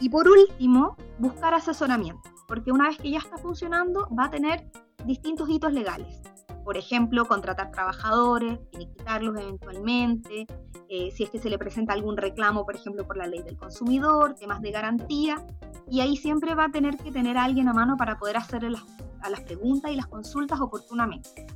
Y 0.00 0.08
por 0.08 0.28
último, 0.28 0.96
buscar 1.20 1.54
asesoramiento, 1.54 2.33
porque 2.46 2.72
una 2.72 2.88
vez 2.88 2.98
que 2.98 3.10
ya 3.10 3.18
está 3.18 3.38
funcionando, 3.38 4.08
va 4.16 4.26
a 4.26 4.30
tener 4.30 4.70
distintos 5.04 5.48
hitos 5.48 5.72
legales. 5.72 6.22
Por 6.64 6.76
ejemplo, 6.78 7.26
contratar 7.26 7.70
trabajadores, 7.70 8.58
quitarlos 8.70 9.38
eventualmente, 9.38 10.46
eh, 10.88 11.10
si 11.10 11.24
es 11.24 11.30
que 11.30 11.38
se 11.38 11.50
le 11.50 11.58
presenta 11.58 11.92
algún 11.92 12.16
reclamo, 12.16 12.64
por 12.64 12.76
ejemplo, 12.76 13.06
por 13.06 13.16
la 13.16 13.26
ley 13.26 13.42
del 13.42 13.56
consumidor, 13.56 14.34
temas 14.34 14.62
de 14.62 14.70
garantía, 14.70 15.44
y 15.90 16.00
ahí 16.00 16.16
siempre 16.16 16.54
va 16.54 16.66
a 16.66 16.70
tener 16.70 16.96
que 16.96 17.12
tener 17.12 17.36
a 17.36 17.44
alguien 17.44 17.68
a 17.68 17.74
mano 17.74 17.96
para 17.96 18.18
poder 18.18 18.38
hacerle 18.38 18.70
las 18.70 18.84
a 19.24 19.30
las 19.30 19.40
preguntas 19.40 19.90
y 19.90 19.96
las 19.96 20.06
consultas 20.06 20.60
oportunamente. 20.60 21.46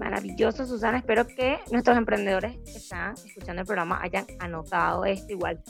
Maravilloso, 0.00 0.66
Susana. 0.66 0.98
Espero 0.98 1.26
que 1.26 1.58
nuestros 1.70 1.96
emprendedores 1.96 2.56
que 2.64 2.78
están 2.78 3.14
escuchando 3.14 3.62
el 3.62 3.66
programa 3.66 4.00
hayan 4.02 4.26
anotado 4.40 5.04
esto. 5.04 5.32
Igual 5.32 5.62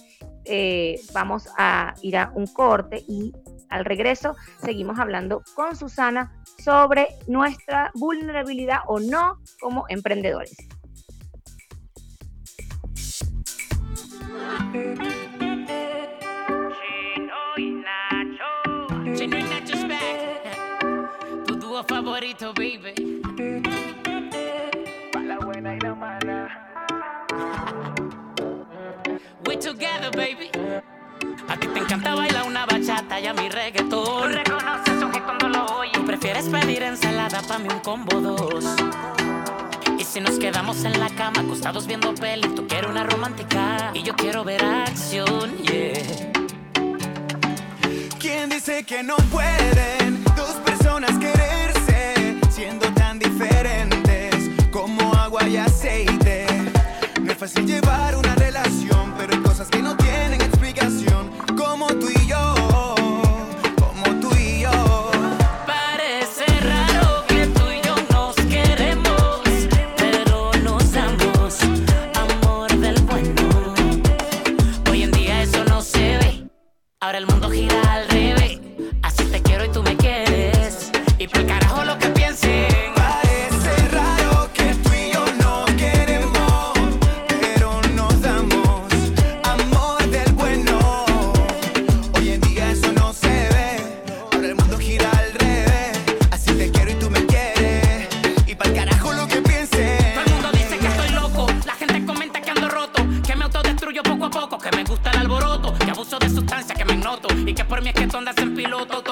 eh, 0.44 1.00
vamos 1.12 1.48
a 1.58 1.94
ir 2.02 2.16
a 2.16 2.32
un 2.34 2.46
corte 2.46 3.04
y 3.06 3.32
al 3.68 3.84
regreso 3.84 4.36
seguimos 4.62 4.98
hablando 4.98 5.42
con 5.54 5.76
Susana 5.76 6.32
sobre 6.58 7.08
nuestra 7.26 7.90
vulnerabilidad 7.94 8.80
o 8.86 9.00
no 9.00 9.38
como 9.60 9.84
emprendedores. 9.88 10.56
Mí 37.58 37.68
un 37.70 37.80
combo 37.80 38.20
dos. 38.20 38.64
Y 39.98 40.04
si 40.04 40.20
nos 40.20 40.38
quedamos 40.38 40.84
en 40.84 40.98
la 40.98 41.08
cama 41.10 41.40
acostados 41.40 41.86
viendo 41.86 42.14
peli, 42.14 42.48
tú 42.48 42.66
quieres 42.66 42.90
una 42.90 43.04
romántica 43.04 43.90
y 43.94 44.02
yo 44.02 44.14
quiero 44.14 44.44
ver 44.44 44.64
acción, 44.64 45.56
yeah. 45.58 46.32
¿Quién 48.18 48.50
dice 48.50 48.84
que 48.84 49.02
no 49.02 49.16
pueden 49.30 50.24
dos 50.36 50.56
personas 50.64 51.16
querer? 51.18 51.56
siendo 52.56 52.90
tan 52.94 53.18
diferentes 53.18 54.50
como 54.70 55.12
agua 55.12 55.46
y 55.46 55.58
aceite. 55.58 56.46
No 57.20 57.32
es 57.32 57.36
fácil 57.36 57.66
llevar 57.66 58.16
una 58.16 58.35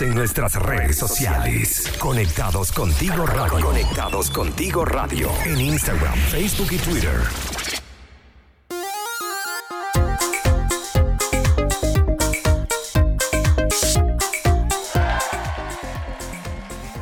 Síguenos 0.00 0.02
en 0.02 0.14
nuestras 0.14 0.54
redes 0.54 0.96
sociales. 0.96 1.92
Conectados 1.98 2.72
contigo 2.72 3.26
radio. 3.26 3.66
Conectados 3.66 4.30
contigo 4.30 4.84
radio. 4.84 5.28
En 5.44 5.60
Instagram, 5.60 6.14
Facebook 6.14 6.68
y 6.72 6.78
Twitter. 6.78 7.20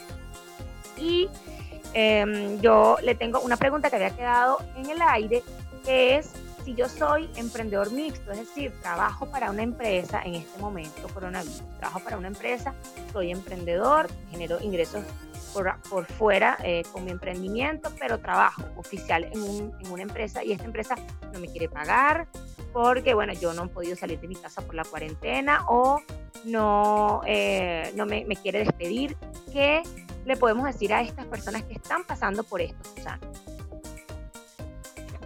y 0.97 1.29
Em, 1.95 2.61
yo 2.61 2.97
le 3.03 3.15
tengo 3.15 3.41
una 3.41 3.57
pregunta 3.57 3.89
que 3.89 3.97
había 3.97 4.11
quedado 4.11 4.59
en 4.77 4.91
el 4.91 5.01
aire, 5.01 5.43
que 5.85 6.17
es 6.17 6.31
si 6.65 6.75
yo 6.75 6.89
soy 6.89 7.31
emprendedor 7.37 7.91
mixto, 7.93 8.33
es 8.33 8.39
decir, 8.39 8.73
trabajo 8.83 9.27
para 9.27 9.51
una 9.51 9.63
empresa 9.63 10.23
en 10.25 10.35
este 10.35 10.59
momento, 10.61 11.09
coronavirus, 11.13 11.63
trabajo 11.79 12.01
para 12.01 12.17
una 12.17 12.29
empresa, 12.29 12.75
soy 13.13 13.31
emprendedor, 13.31 14.09
genero 14.31 14.59
ingresos 14.63 15.05
por, 15.53 15.73
por 15.91 16.07
fuera 16.07 16.57
eh, 16.65 16.83
con 16.91 17.05
mi 17.05 17.11
emprendimiento, 17.11 17.91
pero 18.01 18.19
trabajo 18.19 18.63
oficial 18.77 19.25
en, 19.25 19.43
un- 19.43 19.77
en 19.79 19.91
una 19.93 20.03
empresa 20.03 20.43
y 20.43 20.53
esta 20.53 20.65
empresa 20.65 20.97
no 21.33 21.39
me 21.39 21.49
quiere 21.49 21.69
pagar 21.69 22.27
porque, 22.73 23.15
bueno, 23.15 23.35
yo 23.35 23.53
no 23.53 23.65
he 23.65 23.69
podido 23.69 23.95
salir 23.95 24.19
de 24.19 24.27
mi 24.27 24.35
casa 24.35 24.63
por 24.63 24.75
la 24.75 24.85
cuarentena 24.85 25.65
o 25.69 26.01
no, 26.45 27.21
eh, 27.27 27.93
no 27.95 28.05
me, 28.07 28.25
me 28.25 28.35
quiere 28.37 28.61
despedir. 28.61 29.17
¿Qué 29.53 29.83
le 30.25 30.37
podemos 30.37 30.65
decir 30.65 30.93
a 30.93 31.03
estas 31.03 31.27
personas 31.27 31.63
que 31.65 31.75
están 31.75 32.05
pasando 32.05 32.45
por 32.45 32.61
esto, 32.61 32.79
Susana? 32.97 33.21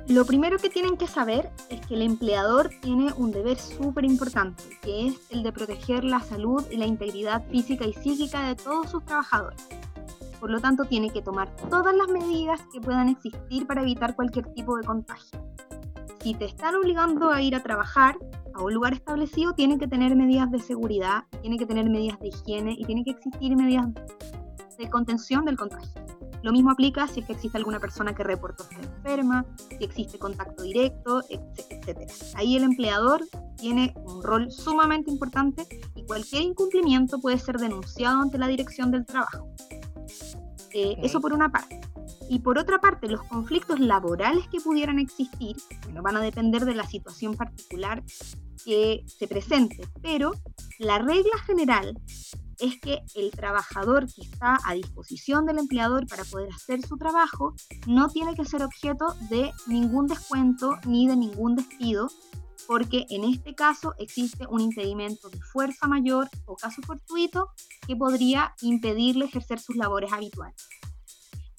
Lo 0.09 0.25
primero 0.25 0.57
que 0.57 0.71
tienen 0.71 0.97
que 0.97 1.07
saber 1.07 1.51
es 1.69 1.87
que 1.87 1.95
el 1.95 2.01
empleador 2.01 2.71
tiene 2.81 3.13
un 3.19 3.31
deber 3.31 3.59
súper 3.59 4.07
importante, 4.07 4.63
que 4.81 5.09
es 5.09 5.21
el 5.29 5.43
de 5.43 5.53
proteger 5.53 6.03
la 6.03 6.21
salud 6.21 6.65
y 6.71 6.79
la 6.79 6.87
integridad 6.87 7.45
física 7.51 7.85
y 7.85 7.93
psíquica 7.93 8.49
de 8.49 8.55
todos 8.55 8.91
sus 8.91 9.05
trabajadores. 9.05 9.69
Por 10.41 10.51
lo 10.51 10.61
tanto, 10.61 10.87
tiene 10.87 11.11
que 11.11 11.21
tomar 11.21 11.55
todas 11.69 11.95
las 11.95 12.09
medidas 12.09 12.63
que 12.73 12.81
puedan 12.81 13.11
existir 13.11 13.67
para 13.67 13.83
evitar 13.83 14.17
cualquier 14.17 14.47
tipo 14.55 14.79
de 14.79 14.85
contagio. 14.85 15.45
Si 16.23 16.33
te 16.33 16.47
están 16.47 16.75
obligando 16.77 17.31
a 17.31 17.43
ir 17.43 17.55
a 17.55 17.63
trabajar 17.63 18.17
a 18.55 18.63
un 18.63 18.73
lugar 18.73 18.95
establecido, 18.95 19.53
tiene 19.53 19.79
que 19.79 19.89
tener 19.89 20.17
medidas 20.17 20.51
de 20.51 20.59
seguridad, 20.59 21.25
tiene 21.43 21.59
que 21.59 21.67
tener 21.67 21.89
medidas 21.91 22.19
de 22.21 22.29
higiene 22.29 22.75
y 22.79 22.85
tiene 22.87 23.05
que 23.05 23.11
existir 23.11 23.55
medidas 23.55 23.89
de 24.79 24.89
contención 24.89 25.45
del 25.45 25.57
contagio. 25.57 25.91
Lo 26.43 26.53
mismo 26.53 26.71
aplica 26.71 27.09
si 27.09 27.21
es 27.21 27.27
que 27.27 27.33
existe 27.33 27.59
alguna 27.59 27.81
persona 27.81 28.15
que 28.15 28.23
reportó 28.23 28.65
ser 28.65 28.85
enferma, 28.85 29.45
si 29.77 29.85
existe 29.85 30.19
contacto 30.19 30.63
directo, 30.63 31.23
etc. 31.29 32.11
Ahí 32.37 32.57
el 32.57 32.63
empleador 32.63 33.23
tiene 33.57 33.93
un 34.05 34.23
rol 34.23 34.51
sumamente 34.51 35.11
importante 35.11 35.67
y 35.97 36.05
cualquier 36.05 36.43
incumplimiento 36.43 37.19
puede 37.21 37.39
ser 37.39 37.59
denunciado 37.59 38.23
ante 38.23 38.39
la 38.39 38.47
dirección 38.47 38.93
del 38.93 39.05
trabajo. 39.05 39.49
Eh. 40.73 40.97
Eso 41.03 41.21
por 41.21 41.33
una 41.33 41.51
parte. 41.51 41.81
Y 42.31 42.41
por 42.41 42.59
otra 42.59 42.79
parte, 42.79 43.09
los 43.09 43.23
conflictos 43.25 43.81
laborales 43.81 44.47
que 44.49 44.61
pudieran 44.61 44.99
existir 44.99 45.57
bueno, 45.85 46.03
van 46.03 46.17
a 46.19 46.21
depender 46.21 46.65
de 46.65 46.75
la 46.75 46.85
situación 46.85 47.35
particular 47.35 48.03
que 48.65 49.03
se 49.07 49.27
presente, 49.27 49.89
pero 50.03 50.33
la 50.79 50.99
regla 50.99 51.39
general 51.47 51.99
es 52.59 52.81
que 52.81 53.03
el 53.15 53.31
trabajador 53.31 54.07
que 54.13 54.23
está 54.23 54.59
a 54.65 54.75
disposición 54.75 55.47
del 55.47 55.59
empleador 55.59 56.07
para 56.07 56.25
poder 56.25 56.51
hacer 56.53 56.85
su 56.87 56.97
trabajo 56.97 57.55
no 57.87 58.09
tiene 58.09 58.35
que 58.35 58.45
ser 58.45 58.63
objeto 58.63 59.15
de 59.31 59.53
ningún 59.67 60.07
descuento 60.07 60.77
ni 60.87 61.07
de 61.07 61.17
ningún 61.17 61.57
despido, 61.57 62.09
porque 62.67 63.07
en 63.11 63.25
este 63.25 63.55
caso 63.55 63.95
existe 63.99 64.47
un 64.49 64.61
impedimento 64.61 65.31
de 65.31 65.41
fuerza 65.41 65.87
mayor 65.87 66.29
o 66.47 66.57
caso 66.57 66.83
fortuito 66.83 67.51
que 67.87 67.97
podría 67.97 68.55
impedirle 68.61 69.27
ejercer 69.27 69.61
sus 69.61 69.77
labores 69.77 70.13
habituales. 70.13 70.69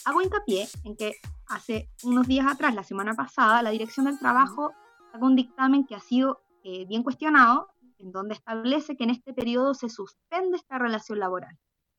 Hago 0.06 0.22
hincapié 0.22 0.68
en 0.84 0.95
que 0.95 1.14
hace 1.47 1.89
unos 2.04 2.28
días 2.28 2.47
atrás, 2.47 2.76
la 2.76 2.84
semana 2.84 3.14
pasada, 3.14 3.62
la 3.62 3.72
Dirección 3.72 4.06
del 4.06 4.20
Trabajo 4.20 4.72
sacó 5.12 5.26
un 5.26 5.36
dictamen 5.36 5.86
que 5.86 5.95
ha 5.95 6.00
sido 6.00 6.41
eh, 6.64 6.86
bien 6.86 7.04
cuestionado, 7.04 7.70
en 8.00 8.12
donde 8.12 8.34
establece 8.34 8.95
que 8.95 9.04
en 9.04 9.12
este 9.12 9.34
periodo 9.34 9.74
se 9.74 9.89
suspende 9.89 10.58
esta 10.58 10.78
relación 10.78 11.20
laboral, 11.20 11.58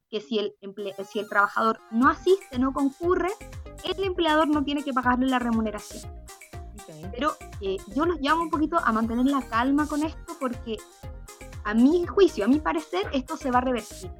que 0.08 0.20
si 0.20 0.38
el, 0.38 0.54
si 1.08 1.20
el 1.20 1.28
trabajador 1.28 1.78
no 1.90 2.08
asiste, 2.08 2.58
no 2.58 2.72
concurre, 2.72 3.28
el 3.84 4.04
empleador 4.04 4.48
no 4.48 4.64
tiene 4.64 4.82
que 4.82 4.92
pagarle 4.92 5.26
la 5.26 5.38
remuneración. 5.38 6.12
Pero 7.12 7.36
eh, 7.60 7.76
yo 7.94 8.04
los 8.04 8.20
llamo 8.20 8.42
un 8.42 8.50
poquito 8.50 8.78
a 8.78 8.92
mantener 8.92 9.26
la 9.26 9.42
calma 9.42 9.86
con 9.86 10.02
esto 10.02 10.36
porque 10.40 10.76
a 11.64 11.74
mi 11.74 12.04
juicio, 12.06 12.44
a 12.44 12.48
mi 12.48 12.58
parecer, 12.58 13.02
esto 13.12 13.36
se 13.36 13.50
va 13.50 13.58
a 13.58 13.62
revertir. 13.62 14.10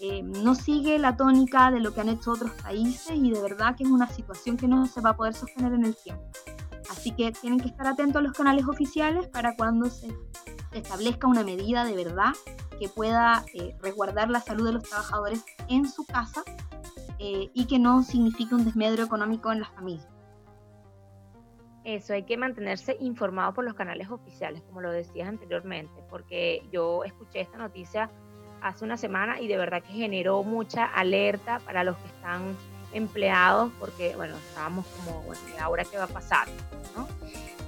Eh, 0.00 0.22
no 0.22 0.54
sigue 0.54 0.98
la 0.98 1.16
tónica 1.16 1.70
de 1.70 1.80
lo 1.80 1.94
que 1.94 2.02
han 2.02 2.10
hecho 2.10 2.32
otros 2.32 2.50
países 2.62 3.16
y 3.16 3.30
de 3.30 3.40
verdad 3.40 3.74
que 3.74 3.84
es 3.84 3.88
una 3.88 4.06
situación 4.08 4.58
que 4.58 4.68
no 4.68 4.86
se 4.86 5.00
va 5.00 5.10
a 5.10 5.16
poder 5.16 5.32
sostener 5.32 5.72
en 5.72 5.86
el 5.86 5.96
tiempo. 5.96 6.22
Así 6.90 7.12
que 7.12 7.32
tienen 7.32 7.60
que 7.60 7.68
estar 7.68 7.86
atentos 7.86 8.20
a 8.20 8.22
los 8.22 8.32
canales 8.32 8.66
oficiales 8.66 9.26
para 9.28 9.56
cuando 9.56 9.88
se, 9.88 10.14
establezca 10.72 11.26
una 11.26 11.44
medida 11.44 11.84
de 11.84 11.94
verdad 11.94 12.32
que 12.78 12.88
pueda 12.88 13.44
eh, 13.54 13.74
resguardar 13.80 14.30
la 14.30 14.40
salud 14.40 14.66
de 14.66 14.72
los 14.72 14.82
trabajadores 14.82 15.44
en 15.68 15.88
su 15.88 16.04
casa 16.04 16.42
eh, 17.18 17.50
y 17.54 17.66
que 17.66 17.78
no 17.78 18.02
signifique 18.02 18.54
un 18.54 18.64
desmedro 18.64 19.04
económico 19.04 19.50
en 19.52 19.60
las 19.60 19.70
familias. 19.70 20.08
Eso, 21.84 22.14
hay 22.14 22.24
que 22.24 22.36
mantenerse 22.36 22.96
informado 22.98 23.54
por 23.54 23.64
los 23.64 23.74
canales 23.74 24.10
oficiales, 24.10 24.60
como 24.62 24.80
lo 24.80 24.90
decías 24.90 25.28
anteriormente, 25.28 26.02
porque 26.10 26.62
yo 26.72 27.04
escuché 27.04 27.40
esta 27.40 27.58
noticia 27.58 28.10
hace 28.60 28.84
una 28.84 28.96
semana 28.96 29.40
y 29.40 29.46
de 29.46 29.56
verdad 29.56 29.82
que 29.82 29.92
generó 29.92 30.42
mucha 30.42 30.84
alerta 30.84 31.60
para 31.60 31.84
los 31.84 31.96
que 31.96 32.06
están 32.08 32.56
empleados, 32.92 33.70
porque 33.78 34.16
bueno, 34.16 34.36
estábamos 34.36 34.84
como, 34.86 35.22
bueno, 35.22 35.40
ahora 35.60 35.84
qué 35.84 35.96
va 35.96 36.04
a 36.04 36.08
pasar? 36.08 36.48
¿no? 36.96 37.06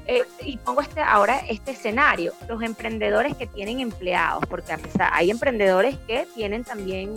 Eh, 0.08 0.24
y 0.40 0.56
pongo 0.56 0.80
este, 0.80 1.00
ahora 1.00 1.40
este 1.48 1.72
escenario, 1.72 2.32
los 2.48 2.62
emprendedores 2.62 3.36
que 3.36 3.46
tienen 3.46 3.80
empleados, 3.80 4.42
porque 4.48 4.72
a 4.72 4.78
pesar, 4.78 5.10
hay 5.12 5.30
emprendedores 5.30 5.98
que 6.06 6.26
tienen 6.34 6.64
también 6.64 7.14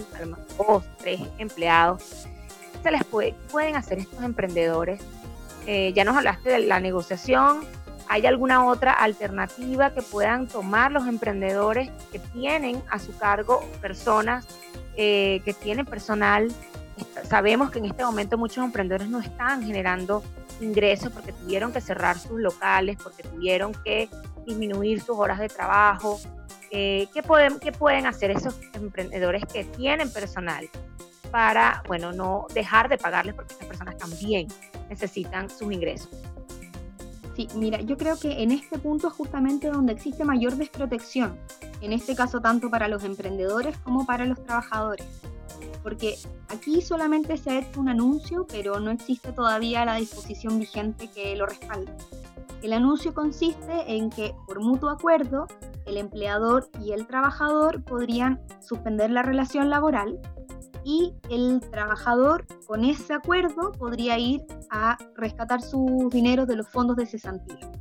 dos, 0.57 0.83
tres 0.97 1.21
empleados. 1.37 2.27
¿Qué 2.83 2.91
les 2.91 3.03
puede, 3.05 3.33
pueden 3.49 3.75
hacer 3.77 3.99
estos 3.99 4.21
emprendedores? 4.23 5.01
Eh, 5.65 5.93
ya 5.93 6.03
nos 6.03 6.17
hablaste 6.17 6.49
de 6.49 6.59
la 6.59 6.79
negociación, 6.79 7.65
¿Hay 8.11 8.25
alguna 8.25 8.65
otra 8.65 8.91
alternativa 8.91 9.91
que 9.91 10.01
puedan 10.01 10.45
tomar 10.45 10.91
los 10.91 11.07
emprendedores 11.07 11.89
que 12.11 12.19
tienen 12.19 12.83
a 12.89 12.99
su 12.99 13.17
cargo 13.17 13.63
personas, 13.79 14.45
eh, 14.97 15.41
que 15.45 15.53
tienen 15.53 15.85
personal? 15.85 16.51
Sabemos 17.29 17.71
que 17.71 17.79
en 17.79 17.85
este 17.85 18.03
momento 18.03 18.37
muchos 18.37 18.65
emprendedores 18.65 19.07
no 19.07 19.21
están 19.21 19.63
generando 19.63 20.23
ingresos 20.61 21.11
porque 21.11 21.33
tuvieron 21.33 21.71
que 21.71 21.81
cerrar 21.81 22.17
sus 22.17 22.39
locales, 22.39 22.97
porque 23.01 23.23
tuvieron 23.23 23.73
que 23.83 24.09
disminuir 24.45 25.01
sus 25.01 25.17
horas 25.17 25.39
de 25.39 25.49
trabajo. 25.49 26.19
Eh, 26.69 27.07
¿qué, 27.13 27.21
pueden, 27.21 27.59
¿Qué 27.59 27.71
pueden 27.71 28.05
hacer 28.05 28.31
esos 28.31 28.55
emprendedores 28.73 29.43
que 29.45 29.65
tienen 29.65 30.11
personal 30.11 30.69
para, 31.29 31.83
bueno, 31.87 32.11
no 32.11 32.47
dejar 32.53 32.89
de 32.89 32.97
pagarles 32.97 33.35
porque 33.35 33.53
estas 33.53 33.67
personas 33.67 33.97
también 33.97 34.47
necesitan 34.89 35.49
sus 35.49 35.71
ingresos? 35.71 36.09
Sí, 37.35 37.47
mira, 37.55 37.79
yo 37.81 37.97
creo 37.97 38.19
que 38.19 38.43
en 38.43 38.51
este 38.51 38.77
punto 38.77 39.07
es 39.07 39.13
justamente 39.13 39.69
donde 39.69 39.93
existe 39.93 40.25
mayor 40.25 40.55
desprotección, 40.55 41.37
en 41.81 41.93
este 41.93 42.15
caso 42.15 42.41
tanto 42.41 42.69
para 42.69 42.87
los 42.87 43.03
emprendedores 43.03 43.77
como 43.77 44.05
para 44.05 44.25
los 44.25 44.43
trabajadores, 44.43 45.05
porque 45.83 46.17
aquí 46.49 46.81
solamente 46.81 47.37
se 47.37 47.51
ha 47.51 47.59
hecho 47.59 47.79
un 47.79 47.89
anuncio, 47.89 48.45
pero 48.47 48.79
no 48.79 48.91
existe 48.91 49.31
todavía 49.31 49.85
la 49.85 49.95
disposición 49.95 50.59
vigente 50.59 51.09
que 51.09 51.35
lo 51.35 51.45
respalde. 51.45 51.93
El 52.61 52.73
anuncio 52.73 53.13
consiste 53.13 53.95
en 53.95 54.09
que 54.09 54.35
por 54.47 54.59
mutuo 54.61 54.89
acuerdo 54.89 55.47
el 55.85 55.97
empleador 55.97 56.69
y 56.79 56.91
el 56.91 57.07
trabajador 57.07 57.83
podrían 57.83 58.39
suspender 58.61 59.09
la 59.09 59.23
relación 59.23 59.69
laboral 59.69 60.19
y 60.83 61.13
el 61.29 61.59
trabajador 61.71 62.45
con 62.67 62.85
ese 62.85 63.13
acuerdo 63.13 63.71
podría 63.71 64.17
ir 64.17 64.45
a 64.69 64.97
rescatar 65.15 65.61
sus 65.61 66.09
dinero 66.11 66.45
de 66.45 66.55
los 66.55 66.67
fondos 66.67 66.95
de 66.97 67.05
cesantía. 67.05 67.71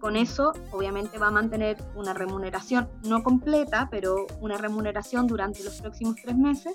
Con 0.00 0.16
eso, 0.16 0.52
obviamente, 0.72 1.18
va 1.18 1.28
a 1.28 1.30
mantener 1.30 1.78
una 1.94 2.12
remuneración 2.12 2.88
no 3.04 3.22
completa, 3.22 3.88
pero 3.90 4.26
una 4.40 4.56
remuneración 4.56 5.26
durante 5.26 5.64
los 5.64 5.80
próximos 5.80 6.16
tres 6.22 6.36
meses. 6.36 6.74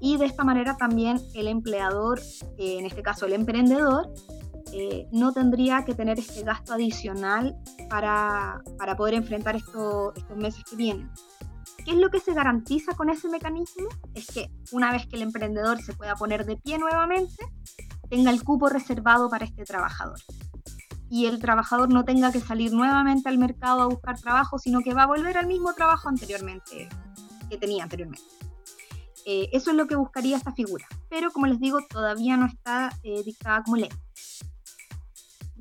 Y 0.00 0.16
de 0.16 0.26
esta 0.26 0.44
manera 0.44 0.76
también 0.76 1.20
el 1.34 1.48
empleador, 1.48 2.20
eh, 2.56 2.78
en 2.78 2.86
este 2.86 3.02
caso 3.02 3.26
el 3.26 3.32
emprendedor, 3.32 4.12
eh, 4.72 5.08
no 5.12 5.32
tendría 5.32 5.84
que 5.84 5.94
tener 5.94 6.18
este 6.18 6.42
gasto 6.42 6.74
adicional 6.74 7.56
para, 7.88 8.62
para 8.76 8.96
poder 8.96 9.14
enfrentar 9.14 9.56
estos 9.56 10.14
meses 10.36 10.62
que 10.64 10.76
vienen. 10.76 11.10
¿Qué 11.84 11.92
es 11.92 11.96
lo 11.96 12.10
que 12.10 12.20
se 12.20 12.34
garantiza 12.34 12.94
con 12.94 13.08
ese 13.08 13.28
mecanismo? 13.28 13.88
Es 14.14 14.26
que 14.26 14.50
una 14.72 14.92
vez 14.92 15.06
que 15.06 15.16
el 15.16 15.22
emprendedor 15.22 15.80
se 15.80 15.94
pueda 15.94 16.14
poner 16.16 16.44
de 16.44 16.56
pie 16.56 16.78
nuevamente, 16.78 17.46
tenga 18.10 18.30
el 18.30 18.44
cupo 18.44 18.68
reservado 18.68 19.30
para 19.30 19.46
este 19.46 19.64
trabajador. 19.64 20.18
Y 21.10 21.26
el 21.26 21.38
trabajador 21.38 21.90
no 21.90 22.04
tenga 22.04 22.30
que 22.30 22.40
salir 22.40 22.72
nuevamente 22.72 23.30
al 23.30 23.38
mercado 23.38 23.80
a 23.80 23.86
buscar 23.86 24.20
trabajo, 24.20 24.58
sino 24.58 24.80
que 24.80 24.92
va 24.92 25.04
a 25.04 25.06
volver 25.06 25.38
al 25.38 25.46
mismo 25.46 25.72
trabajo 25.72 26.08
anteriormente, 26.08 26.88
que 27.48 27.56
tenía 27.56 27.84
anteriormente. 27.84 28.47
Eh, 29.30 29.50
eso 29.52 29.72
es 29.72 29.76
lo 29.76 29.86
que 29.86 29.94
buscaría 29.94 30.38
esta 30.38 30.52
figura. 30.52 30.86
Pero 31.10 31.30
como 31.30 31.46
les 31.46 31.60
digo, 31.60 31.80
todavía 31.86 32.38
no 32.38 32.46
está 32.46 32.88
eh, 33.02 33.22
dictada 33.24 33.62
como 33.62 33.76
ley. 33.76 33.90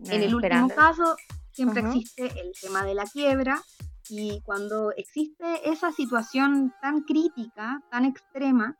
en 0.05 0.23
el 0.23 0.33
último 0.33 0.69
caso, 0.69 1.17
siempre 1.51 1.81
existe 1.81 2.27
el 2.39 2.53
tema 2.61 2.85
de 2.85 2.95
la 2.95 3.03
quiebra, 3.03 3.61
y 4.09 4.41
cuando 4.41 4.91
existe 4.91 5.69
esa 5.69 5.91
situación 5.91 6.73
tan 6.81 7.01
crítica, 7.01 7.83
tan 7.91 8.05
extrema, 8.05 8.77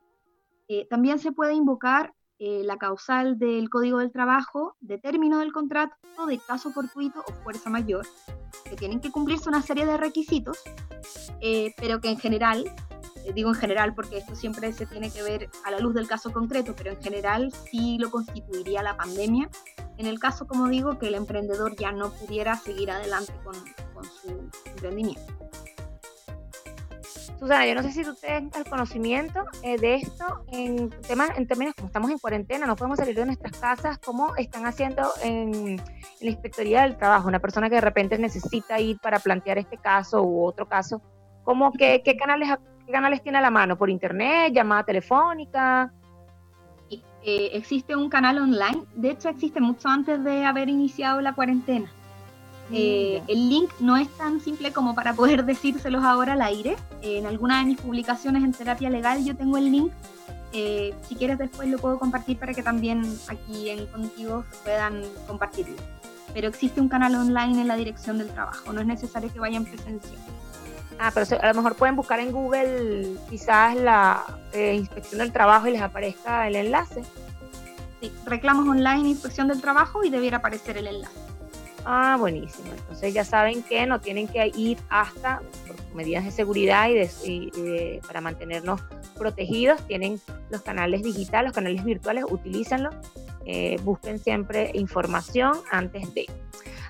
eh, 0.68 0.88
también 0.90 1.20
se 1.20 1.32
puede 1.32 1.54
invocar 1.54 2.14
eh, 2.40 2.62
la 2.64 2.78
causal 2.78 3.40
del 3.40 3.70
Código 3.70 3.98
del 3.98 4.12
Trabajo 4.12 4.76
de 4.80 5.00
término 5.00 5.40
del 5.40 5.52
contrato 5.52 5.96
de 6.28 6.38
caso 6.38 6.72
fortuito 6.72 7.24
o 7.28 7.34
fuerza 7.44 7.70
mayor, 7.70 8.06
que 8.64 8.76
tienen 8.76 9.00
que 9.00 9.12
cumplirse 9.12 9.50
una 9.50 9.62
serie 9.62 9.86
de 9.86 9.98
requisitos, 9.98 10.60
eh, 11.42 11.74
pero 11.78 12.00
que 12.00 12.10
en 12.10 12.20
general, 12.20 12.66
digo 13.34 13.50
en 13.50 13.56
general 13.56 13.94
porque 13.94 14.18
esto 14.18 14.36
siempre 14.36 14.72
se 14.74 14.86
tiene 14.86 15.12
que 15.12 15.24
ver 15.24 15.50
a 15.64 15.72
la 15.72 15.80
luz 15.80 15.94
del 15.94 16.08
caso 16.08 16.32
concreto, 16.32 16.74
pero 16.76 16.92
en 16.92 17.02
general 17.02 17.52
sí 17.70 17.98
lo 18.00 18.10
constituiría 18.10 18.84
la 18.84 18.98
pandemia, 18.98 19.50
en 19.98 20.06
el 20.06 20.20
caso, 20.20 20.48
como 20.48 20.68
digo, 20.68 20.98
que 21.00 21.08
el 21.08 21.16
emprendedor 21.16 21.76
ya 21.76 21.92
no 21.92 22.12
pudiera 22.12 22.56
seguir 22.56 22.92
adelante 22.92 23.34
con, 23.44 23.56
con 23.94 24.04
su 24.04 24.50
emprendimiento. 24.66 25.38
Susana, 27.40 27.68
yo 27.68 27.76
no 27.76 27.84
sé 27.84 27.92
si 27.92 28.04
tú 28.04 28.16
tienes 28.16 28.56
el 28.56 28.66
conocimiento 28.66 29.46
eh, 29.62 29.78
de 29.78 29.96
esto 29.96 30.44
en, 30.52 30.90
temas, 30.90 31.38
en 31.38 31.46
términos 31.46 31.76
como 31.76 31.88
estamos 31.88 32.10
en 32.10 32.18
cuarentena, 32.18 32.66
no 32.66 32.76
podemos 32.76 32.98
salir 32.98 33.16
de 33.16 33.26
nuestras 33.28 33.52
casas, 33.60 34.00
¿cómo 34.00 34.36
están 34.38 34.66
haciendo 34.66 35.08
en, 35.22 35.78
la 36.20 36.30
inspectoría 36.30 36.82
del 36.82 36.98
trabajo? 36.98 37.28
Una 37.28 37.40
persona 37.40 37.70
que 37.70 37.76
de 37.76 37.82
repente 37.82 38.18
necesita 38.18 38.80
ir 38.80 38.98
para 39.00 39.20
plantear 39.20 39.60
este 39.60 39.78
caso 39.78 40.24
u 40.24 40.44
otro 40.44 40.68
caso, 40.68 41.00
¿cómo, 41.44 41.72
qué, 41.74 42.02
qué 42.04 42.18
canales, 42.18 42.50
qué 42.88 42.94
canales 42.94 43.22
tiene 43.22 43.38
a 43.38 43.42
la 43.42 43.52
mano? 43.52 43.78
¿Por 43.78 43.90
internet? 43.90 44.54
¿Llamada 44.54 44.84
telefónica? 44.84 45.92
Eh, 46.90 47.50
existe 47.54 47.94
un 47.94 48.10
canal 48.10 48.38
online, 48.38 48.84
de 48.96 49.12
hecho 49.12 49.28
existe 49.28 49.60
mucho 49.60 49.90
antes 49.90 50.24
de 50.24 50.46
haber 50.46 50.70
iniciado 50.70 51.20
la 51.20 51.34
cuarentena. 51.34 51.92
Eh, 52.72 53.22
el 53.28 53.50
link 53.50 53.70
no 53.80 53.98
es 53.98 54.10
tan 54.18 54.40
simple 54.40 54.72
como 54.72 54.96
para 54.96 55.14
poder 55.14 55.44
decírselos 55.54 56.04
ahora 56.04 56.34
al 56.34 56.42
aire. 56.42 56.78
en 57.02 57.26
alguna 57.26 57.60
de 57.60 57.66
mis 57.66 57.82
publicaciones 57.82 58.44
en 58.44 58.54
terapia 58.54 58.90
legal 58.90 59.26
yo 59.26 59.36
tengo 59.36 59.58
el 59.58 59.70
link. 59.72 59.92
Eh, 60.54 60.94
si 61.02 61.16
quieres 61.16 61.38
después 61.38 61.68
lo 61.68 61.78
puedo 61.80 62.00
compartir 62.00 62.38
para 62.38 62.54
que 62.54 62.64
también 62.64 63.04
aquí 63.28 63.70
en 63.70 63.86
Contigo 63.88 64.46
puedan 64.64 65.02
compartirlo. 65.28 65.76
Pero 66.34 66.48
existe 66.48 66.80
un 66.80 66.88
canal 66.88 67.14
online 67.16 67.62
en 67.62 67.68
la 67.68 67.76
dirección 67.76 68.18
del 68.18 68.30
trabajo, 68.30 68.72
no 68.72 68.80
es 68.80 68.88
necesario 68.88 69.32
que 69.34 69.40
vayan 69.40 69.66
presencial. 69.66 70.37
Ah, 71.00 71.12
pero 71.14 71.26
a 71.42 71.48
lo 71.48 71.54
mejor 71.54 71.76
pueden 71.76 71.96
buscar 71.96 72.20
en 72.20 72.32
Google 72.32 73.16
quizás 73.30 73.76
la 73.76 74.24
eh, 74.54 74.74
inspección 74.76 75.20
del 75.20 75.32
trabajo 75.32 75.68
y 75.68 75.72
les 75.72 75.82
aparezca 75.82 76.48
el 76.48 76.56
enlace. 76.56 77.04
Sí, 78.02 78.12
reclamos 78.26 78.68
online 78.68 79.10
inspección 79.10 79.48
del 79.48 79.62
trabajo 79.62 80.04
y 80.04 80.10
debiera 80.10 80.38
aparecer 80.38 80.78
el 80.78 80.88
enlace. 80.88 81.28
Ah, 81.86 82.18
buenísimo. 82.20 82.68
Entonces 82.76 83.14
ya 83.14 83.24
saben 83.24 83.64
que 83.64 83.86
no 83.86 84.02
tienen 84.02 84.28
que 84.28 84.52
ir 84.56 84.78
hasta 84.90 85.42
por 85.66 85.78
medidas 85.96 86.26
de 86.26 86.32
seguridad 86.32 86.90
y, 87.24 88.00
para 88.06 88.20
mantenernos 88.20 88.82
protegidos. 89.18 89.82
Tienen 89.88 90.20
los 90.50 90.62
canales 90.64 91.02
digitales, 91.02 91.50
los 91.50 91.56
canales 91.56 91.84
virtuales, 91.84 92.26
utilícenlos. 92.30 92.94
Eh, 93.46 93.80
busquen 93.84 94.20
siempre 94.20 94.72
información 94.74 95.54
antes 95.72 96.14
de. 96.14 96.26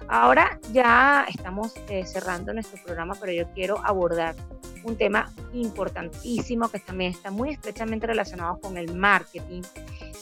Ahora 0.10 0.60
ya 0.72 1.26
estamos 1.28 1.74
eh, 1.90 2.06
cerrando 2.06 2.54
nuestro 2.54 2.82
programa, 2.84 3.16
pero 3.20 3.34
yo 3.34 3.52
quiero 3.54 3.78
abordar 3.84 4.36
un 4.84 4.96
tema 4.96 5.30
importantísimo 5.54 6.70
que 6.70 6.80
también 6.80 7.12
está 7.12 7.30
muy 7.30 7.50
estrechamente 7.50 8.08
relacionado 8.08 8.60
con 8.60 8.78
el 8.78 8.96
marketing. 8.96 9.64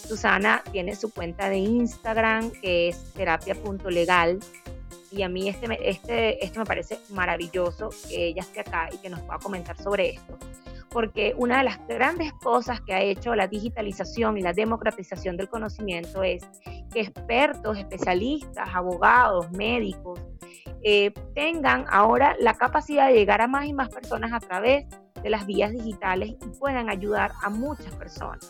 Susana 0.07 0.63
tiene 0.71 0.95
su 0.95 1.13
cuenta 1.13 1.49
de 1.49 1.57
Instagram 1.57 2.49
que 2.49 2.89
es 2.89 3.13
terapia.legal 3.13 4.39
y 5.11 5.21
a 5.21 5.29
mí 5.29 5.49
este, 5.49 5.89
este, 5.89 6.43
esto 6.43 6.59
me 6.59 6.65
parece 6.65 6.99
maravilloso 7.09 7.89
que 8.09 8.27
ella 8.27 8.41
esté 8.41 8.61
acá 8.61 8.89
y 8.91 8.97
que 8.97 9.09
nos 9.09 9.21
pueda 9.21 9.39
comentar 9.39 9.77
sobre 9.77 10.15
esto. 10.15 10.37
Porque 10.95 11.35
una 11.37 11.57
de 11.57 11.65
las 11.65 11.85
grandes 11.89 12.31
cosas 12.31 12.79
que 12.79 12.93
ha 12.93 13.01
hecho 13.01 13.35
la 13.35 13.47
digitalización 13.47 14.37
y 14.37 14.41
la 14.41 14.53
democratización 14.53 15.35
del 15.35 15.49
conocimiento 15.49 16.23
es 16.23 16.41
que 16.93 17.01
expertos, 17.01 17.77
especialistas, 17.77 18.69
abogados, 18.73 19.51
médicos, 19.51 20.21
eh, 20.83 21.11
tengan 21.33 21.83
ahora 21.89 22.37
la 22.39 22.53
capacidad 22.53 23.09
de 23.09 23.15
llegar 23.15 23.41
a 23.41 23.47
más 23.47 23.65
y 23.65 23.73
más 23.73 23.89
personas 23.89 24.31
a 24.31 24.39
través 24.39 24.85
de 25.21 25.29
las 25.29 25.45
vías 25.45 25.73
digitales 25.73 26.29
y 26.29 26.59
puedan 26.59 26.89
ayudar 26.89 27.33
a 27.43 27.49
muchas 27.49 27.93
personas. 27.95 28.49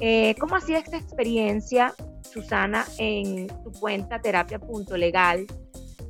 Eh, 0.00 0.34
¿Cómo 0.40 0.56
ha 0.56 0.60
sido 0.60 0.80
esta 0.80 0.96
experiencia, 0.96 1.94
Susana, 2.22 2.86
en 2.98 3.46
tu 3.62 3.70
cuenta 3.70 4.20
terapia.legal? 4.20 5.46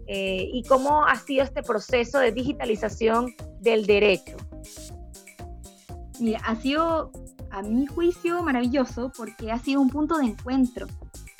Eh, 0.06 0.48
¿Y 0.50 0.62
cómo 0.62 1.04
ha 1.04 1.16
sido 1.16 1.44
este 1.44 1.62
proceso 1.62 2.20
de 2.20 2.32
digitalización 2.32 3.34
del 3.60 3.84
derecho? 3.84 4.38
Mira, 6.20 6.40
ha 6.44 6.56
sido, 6.56 7.12
a 7.50 7.62
mi 7.62 7.86
juicio, 7.86 8.42
maravilloso 8.42 9.12
porque 9.16 9.52
ha 9.52 9.58
sido 9.58 9.80
un 9.80 9.90
punto 9.90 10.18
de 10.18 10.26
encuentro. 10.26 10.86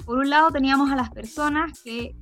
Por 0.04 0.18
un 0.18 0.30
lado 0.30 0.50
teníamos 0.50 0.90
a 0.90 0.96
las 0.96 1.10
personas 1.10 1.82
que 1.82 2.16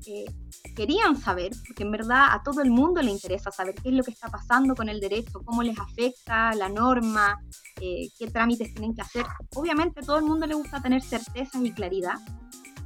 querían 0.75 1.17
saber, 1.17 1.53
porque 1.67 1.85
en 1.85 1.93
verdad 1.93 2.27
a 2.31 2.43
todo 2.43 2.61
el 2.63 2.71
mundo 2.71 3.01
le 3.01 3.11
interesa 3.11 3.51
saber 3.51 3.75
qué 3.77 3.91
es 3.91 3.95
lo 3.95 4.03
que 4.03 4.11
está 4.11 4.29
pasando 4.29 4.75
con 4.75 4.89
el 4.89 5.01
derecho, 5.01 5.41
cómo 5.45 5.63
les 5.63 5.79
afecta 5.79 6.53
la 6.55 6.69
norma, 6.69 7.39
eh, 7.81 8.09
qué 8.19 8.29
trámites 8.29 8.75
tienen 8.75 8.95
que 8.95 9.03
hacer. 9.03 9.25
Obviamente 9.55 10.01
a 10.01 10.03
todo 10.03 10.19
el 10.19 10.25
mundo 10.25 10.47
le 10.47 10.55
gusta 10.55 10.81
tener 10.81 11.03
certezas 11.03 11.63
y 11.65 11.73
claridad. 11.73 12.19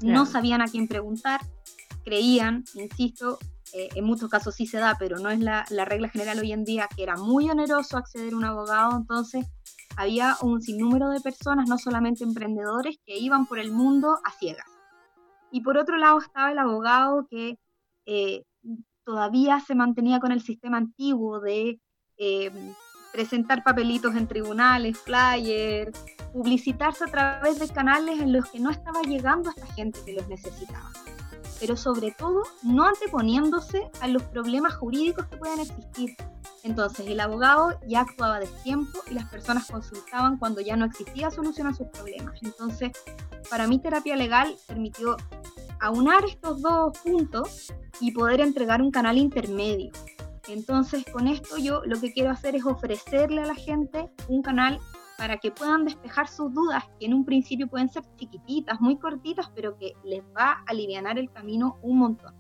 No 0.03 0.27
sabían 0.27 0.63
a 0.63 0.67
quién 0.67 0.87
preguntar, 0.87 1.41
creían, 2.05 2.65
insisto, 2.75 3.39
eh, 3.73 3.89
en 3.95 4.05
muchos 4.05 4.29
casos 4.29 4.55
sí 4.55 4.67
se 4.67 4.79
da, 4.79 4.97
pero 4.99 5.19
no 5.19 5.31
es 5.31 5.41
la, 5.41 5.65
la 5.71 5.85
regla 5.85 6.09
general 6.09 6.39
hoy 6.41 6.53
en 6.53 6.65
día, 6.65 6.89
que 6.95 7.03
era 7.03 7.17
muy 7.17 7.49
oneroso 7.51 7.97
acceder 7.97 8.33
a 8.33 8.37
un 8.37 8.45
abogado, 8.45 8.97
entonces 8.97 9.47
había 9.97 10.37
un 10.43 10.63
sinnúmero 10.63 11.11
de 11.11 11.21
personas, 11.21 11.69
no 11.69 11.79
solamente 11.79 12.25
emprendedores, 12.25 12.99
que 13.05 13.19
iban 13.19 13.47
por 13.47 13.59
el 13.59 13.73
mundo 13.73 14.19
a 14.25 14.31
ciegas. 14.33 14.67
Y 15.51 15.63
por 15.63 15.77
otro 15.77 15.97
lado 15.97 16.19
estaba 16.19 16.53
el 16.53 16.59
abogado 16.59 17.27
que 17.29 17.59
eh, 18.07 18.45
todavía 19.05 19.61
se 19.61 19.75
mantenía 19.75 20.21
con 20.21 20.33
el 20.33 20.43
sistema 20.43 20.77
antiguo 20.77 21.41
de 21.41 21.81
eh, 22.17 22.75
presentar 23.13 23.63
papelitos 23.65 24.15
en 24.15 24.29
tribunales, 24.29 24.99
flyers, 24.99 26.05
publicitarse 26.33 27.05
a 27.05 27.09
través 27.09 27.59
de 27.59 27.69
canales 27.69 28.21
en 28.21 28.33
los 28.33 28.49
que 28.51 28.61
no 28.61 28.71
estaba 28.71 29.03
llegando 29.03 29.51
a 29.51 29.53
esta 29.53 29.67
gente 29.75 29.99
que 30.05 30.15
los 30.15 30.29
necesitaba. 30.29 30.91
Pero 31.61 31.77
sobre 31.77 32.11
todo, 32.13 32.43
no 32.63 32.85
anteponiéndose 32.85 33.91
a 34.01 34.09
los 34.09 34.23
problemas 34.25 34.75
jurídicos 34.75 35.27
que 35.27 35.37
puedan 35.37 35.61
existir. 35.61 36.17
Entonces, 36.63 37.07
el 37.07 37.21
abogado 37.21 37.79
ya 37.87 38.01
actuaba 38.01 38.41
de 38.41 38.47
tiempo 38.65 38.99
y 39.11 39.15
las 39.15 39.29
personas 39.29 39.71
consultaban 39.71 40.39
cuando 40.39 40.61
ya 40.61 40.77
no 40.77 40.87
existía 40.87 41.31
solución 41.31 41.67
a 41.67 41.75
sus 41.75 41.87
problemas. 41.89 42.35
Entonces, 42.43 42.93
para 43.49 43.67
mí, 43.67 43.79
terapia 43.79 44.17
legal 44.17 44.57
permitió 44.67 45.17
aunar 45.81 46.25
estos 46.25 46.61
dos 46.61 46.97
puntos 46.99 47.73
y 48.01 48.13
poder 48.13 48.41
entregar 48.41 48.83
un 48.83 48.91
canal 48.91 49.19
intermedio. 49.19 49.93
Entonces, 50.49 51.05
con 51.11 51.29
esto 51.29 51.57
yo 51.59 51.83
lo 51.85 52.01
que 52.01 52.13
quiero 52.13 52.31
hacer 52.31 52.57
es 52.57 52.65
ofrecerle 52.65 53.43
a 53.43 53.47
la 53.47 53.55
gente 53.55 54.11
un 54.29 54.43
canal 54.43 54.81
para 55.21 55.37
que 55.37 55.51
puedan 55.51 55.85
despejar 55.85 56.29
sus 56.29 56.51
dudas, 56.55 56.83
que 56.99 57.05
en 57.05 57.13
un 57.13 57.27
principio 57.27 57.69
pueden 57.69 57.91
ser 57.91 58.03
chiquititas, 58.17 58.81
muy 58.81 58.97
cortitas, 58.97 59.51
pero 59.55 59.77
que 59.77 59.93
les 60.03 60.23
va 60.35 60.53
a 60.53 60.63
aliviar 60.67 61.19
el 61.19 61.31
camino 61.31 61.77
un 61.83 61.99
montón. 61.99 62.35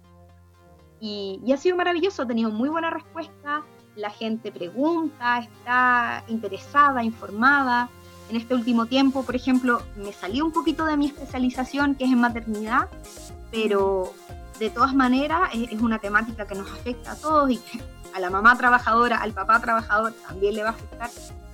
Y, 0.98 1.42
y 1.44 1.52
ha 1.52 1.58
sido 1.58 1.76
maravilloso, 1.76 2.22
ha 2.22 2.26
tenido 2.26 2.50
muy 2.50 2.70
buena 2.70 2.88
respuesta, 2.88 3.62
la 3.96 4.08
gente 4.08 4.50
pregunta, 4.50 5.40
está 5.40 6.24
interesada, 6.28 7.04
informada. 7.04 7.90
En 8.30 8.36
este 8.36 8.54
último 8.54 8.86
tiempo, 8.86 9.24
por 9.24 9.36
ejemplo, 9.36 9.82
me 9.96 10.14
salí 10.14 10.40
un 10.40 10.50
poquito 10.50 10.86
de 10.86 10.96
mi 10.96 11.04
especialización, 11.04 11.96
que 11.96 12.04
es 12.04 12.12
en 12.12 12.20
maternidad, 12.20 12.88
pero 13.50 14.14
de 14.58 14.70
todas 14.70 14.94
maneras 14.94 15.50
es, 15.52 15.82
una 15.82 15.98
temática 15.98 16.46
que 16.46 16.54
nos 16.54 16.70
afecta 16.72 17.12
a 17.12 17.16
todos 17.16 17.50
y 17.50 17.60
a 18.14 18.20
la 18.20 18.30
mamá 18.30 18.56
trabajadora, 18.56 19.18
al 19.18 19.34
papá 19.34 19.60
trabajador 19.60 20.14
también 20.26 20.54
le 20.54 20.62
va 20.62 20.70
a 20.70 20.72
afectar. 20.72 21.10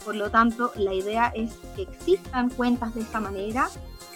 Por 0.07 0.14
lo 0.14 0.30
tanto, 0.30 0.70
la 0.76 0.94
idea 0.94 1.32
es 1.34 1.59
que 1.74 1.82
existan 1.82 2.48
cuentas 2.48 2.94
de 2.94 3.00
esa 3.00 3.18
manera, 3.18 3.68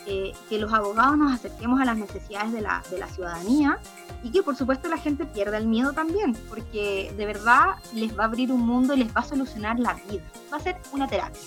eh, 0.06 0.32
que 0.48 0.56
los 0.58 0.72
abogados 0.72 1.18
nos 1.18 1.32
acerquemos 1.32 1.80
a 1.80 1.84
las 1.84 1.96
necesidades 1.96 2.52
de 2.52 2.60
la, 2.60 2.80
de 2.92 2.98
la 2.98 3.08
ciudadanía 3.08 3.76
y 4.22 4.30
que 4.30 4.44
por 4.44 4.54
supuesto 4.54 4.88
la 4.88 4.98
gente 4.98 5.24
pierda 5.24 5.58
el 5.58 5.66
miedo 5.66 5.92
también, 5.92 6.34
porque 6.48 7.12
de 7.16 7.26
verdad 7.26 7.74
les 7.92 8.16
va 8.16 8.22
a 8.22 8.26
abrir 8.26 8.52
un 8.52 8.60
mundo 8.60 8.94
y 8.94 8.98
les 8.98 9.08
va 9.08 9.22
a 9.22 9.24
solucionar 9.24 9.80
la 9.80 9.94
vida. 9.94 10.22
Va 10.52 10.58
a 10.58 10.60
ser 10.60 10.76
una 10.92 11.08
terapia. 11.08 11.40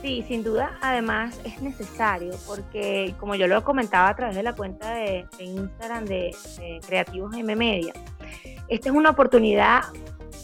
Sí, 0.00 0.24
sin 0.26 0.42
duda, 0.42 0.78
además 0.80 1.38
es 1.44 1.60
necesario 1.60 2.36
porque, 2.46 3.14
como 3.18 3.34
yo 3.34 3.48
lo 3.48 3.62
comentaba 3.64 4.08
a 4.08 4.16
través 4.16 4.34
de 4.34 4.44
la 4.44 4.54
cuenta 4.54 4.94
de, 4.94 5.26
Instagram 5.40 6.06
de, 6.06 6.34
Creativos 6.86 7.36
M 7.36 7.54
Media, 7.54 7.92
esta 8.68 8.88
es 8.88 8.94
una 8.94 9.10
oportunidad 9.10 9.82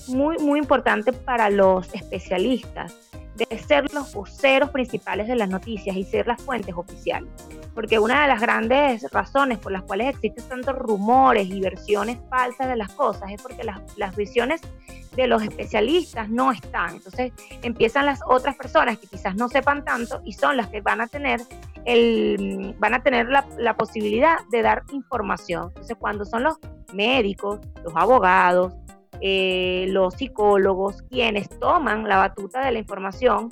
muy, 0.08 0.38
muy 0.38 0.58
importante 0.58 1.12
para 1.12 1.50
los 1.50 1.92
especialistas 1.94 2.94
de 3.34 3.58
ser 3.58 3.92
los 3.92 4.14
voceros 4.14 4.70
principales 4.70 5.26
de 5.26 5.34
las 5.34 5.48
noticias 5.48 5.96
y 5.96 6.04
ser 6.04 6.26
las 6.26 6.40
fuentes 6.40 6.74
oficiales. 6.74 7.30
Porque 7.74 7.98
una 7.98 8.22
de 8.22 8.28
las 8.28 8.40
grandes 8.40 9.10
razones 9.10 9.58
por 9.58 9.72
las 9.72 9.82
cuales 9.82 10.14
existen 10.14 10.44
tantos 10.48 10.76
rumores 10.76 11.48
y 11.48 11.60
versiones 11.60 12.18
falsas 12.30 12.68
de 12.68 12.76
las 12.76 12.92
cosas 12.92 13.32
es 13.32 13.42
porque 13.42 13.64
las, 13.64 13.80
las 13.96 14.14
visiones 14.14 14.60
de 15.16 15.26
los 15.26 15.42
especialistas 15.42 16.28
no 16.28 16.52
están. 16.52 16.94
Entonces 16.94 17.32
empiezan 17.62 18.06
las 18.06 18.20
otras 18.26 18.54
personas 18.54 18.98
que 18.98 19.08
quizás 19.08 19.34
no 19.34 19.48
sepan 19.48 19.84
tanto 19.84 20.20
y 20.24 20.34
son 20.34 20.56
las 20.56 20.68
que 20.68 20.80
van 20.80 21.00
a 21.00 21.08
tener 21.08 21.40
el, 21.84 22.76
van 22.78 22.94
a 22.94 23.02
tener 23.02 23.28
la, 23.28 23.44
la 23.58 23.76
posibilidad 23.76 24.38
de 24.52 24.62
dar 24.62 24.84
información. 24.92 25.68
Entonces 25.68 25.96
cuando 25.98 26.24
son 26.24 26.44
los 26.44 26.58
médicos, 26.92 27.58
los 27.82 27.94
abogados, 27.96 28.72
eh, 29.20 29.86
los 29.88 30.14
psicólogos 30.14 31.02
quienes 31.10 31.48
toman 31.58 32.04
la 32.04 32.18
batuta 32.18 32.64
de 32.64 32.72
la 32.72 32.78
información, 32.78 33.48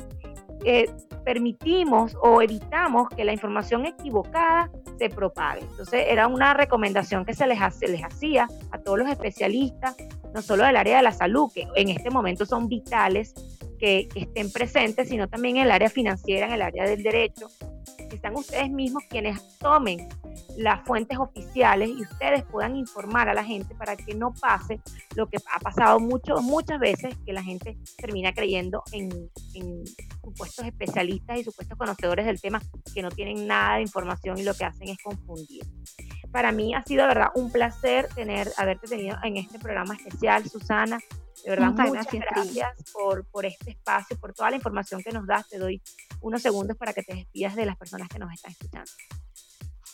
eh, 0.65 0.91
permitimos 1.25 2.17
o 2.23 2.43
evitamos 2.43 3.09
que 3.11 3.25
la 3.25 3.33
información 3.33 3.87
equivocada 3.87 4.71
se 4.99 5.09
propague. 5.09 5.61
Entonces 5.63 6.05
era 6.09 6.27
una 6.27 6.55
recomendación 6.55 7.25
que 7.25 7.35
se 7.35 7.47
les, 7.47 7.61
hace, 7.61 7.89
les 7.89 8.03
hacía 8.03 8.49
a 8.71 8.79
todos 8.79 8.99
los 8.99 9.09
especialistas, 9.09 9.97
no 10.35 10.43
solo 10.43 10.65
del 10.65 10.77
área 10.77 10.97
de 10.97 11.03
la 11.03 11.13
salud, 11.13 11.51
que 11.53 11.67
en 11.77 11.89
este 11.89 12.11
momento 12.11 12.47
son 12.47 12.69
vitales 12.69 13.35
que 13.79 14.09
estén 14.15 14.53
presentes, 14.53 15.09
sino 15.09 15.29
también 15.29 15.57
en 15.57 15.63
el 15.65 15.71
área 15.73 15.89
financiera, 15.89 16.47
en 16.47 16.53
el 16.53 16.63
área 16.63 16.85
del 16.85 17.03
derecho, 17.03 17.49
que 18.13 18.19
sean 18.19 18.37
ustedes 18.37 18.71
mismos 18.71 19.03
quienes 19.09 19.59
tomen 19.59 20.07
las 20.59 20.87
fuentes 20.87 21.19
oficiales 21.19 21.89
y 21.89 22.03
ustedes 22.03 22.45
puedan 22.45 22.77
informar 22.77 23.31
a 23.31 23.35
la 23.35 23.43
gente 23.43 23.75
para 23.75 23.97
que 23.97 24.15
no 24.15 24.35
pase 24.35 24.81
lo 25.17 25.29
que 25.29 25.39
ha 25.51 25.59
pasado 25.61 25.99
mucho, 25.99 26.37
muchas 26.43 26.79
veces, 26.79 27.17
que 27.25 27.33
la 27.33 27.43
gente 27.43 27.79
termina 27.97 28.35
creyendo 28.35 28.83
en, 28.93 29.31
en 29.55 29.83
supuestos 30.23 30.67
especialistas 30.67 31.39
y 31.39 31.45
supuestos 31.45 31.79
conocedores 31.79 32.27
del 32.27 32.39
tema 32.39 32.61
que 32.95 33.01
no 33.01 33.11
tienen 33.11 33.47
nada 33.47 33.77
de 33.77 33.83
información 33.83 34.39
y 34.39 34.43
lo 34.43 34.53
que 34.55 34.67
hacen 34.67 34.89
es 34.89 34.99
confundir. 35.03 35.65
Para 36.33 36.51
mí 36.51 36.75
ha 36.75 36.83
sido, 36.83 37.03
de 37.03 37.09
verdad, 37.09 37.29
un 37.35 37.53
placer 37.53 38.09
tener, 38.15 38.51
haberte 38.57 38.89
tenido 38.89 39.19
en 39.23 39.37
este 39.37 39.59
programa 39.59 39.95
especial, 39.95 40.49
Susana. 40.49 40.99
De 41.45 41.51
verdad, 41.51 41.73
muchas, 41.73 42.07
gracias, 42.11 42.73
por, 42.93 43.27
por 43.27 43.45
este 43.45 43.73
espacio, 43.73 44.19
por 44.19 44.33
toda 44.33 44.51
la 44.51 44.57
información 44.57 45.03
que 45.03 45.13
nos 45.13 45.27
das. 45.27 45.47
Te 45.49 45.59
doy 45.59 45.83
unos 46.23 46.41
segundos 46.41 46.77
para 46.79 46.95
que 46.95 47.03
te 47.03 47.15
despidas 47.15 47.55
de 47.55 47.67
las 47.67 47.77
personas 47.77 48.09
que 48.09 48.19
nos 48.19 48.33
están 48.33 48.53
escuchando. 48.53 48.91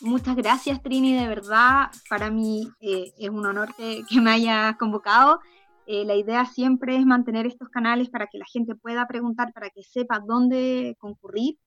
Muchas 0.01 0.37
gracias, 0.37 0.81
Trini, 0.81 1.13
de 1.13 1.27
verdad. 1.27 1.91
Para 2.09 2.29
mí 2.29 2.71
eh, 2.79 3.11
es 3.17 3.29
un 3.29 3.45
honor 3.45 3.75
que, 3.75 4.03
me 4.21 4.31
hayas 4.31 4.77
convocado. 4.77 5.41
Eh, 5.87 6.05
la 6.05 6.15
idea 6.15 6.45
siempre 6.45 6.95
es 6.95 7.05
mantener 7.05 7.47
estos 7.47 7.67
canales 7.67 8.09
para 8.09 8.27
que 8.27 8.37
la 8.37 8.45
gente 8.45 8.75
pueda 8.75 9.07
preguntar, 9.07 9.51
para 9.51 9.69
que 9.69 9.83
sepa 9.83 10.19
dónde 10.25 10.95
concurrir 10.99 11.57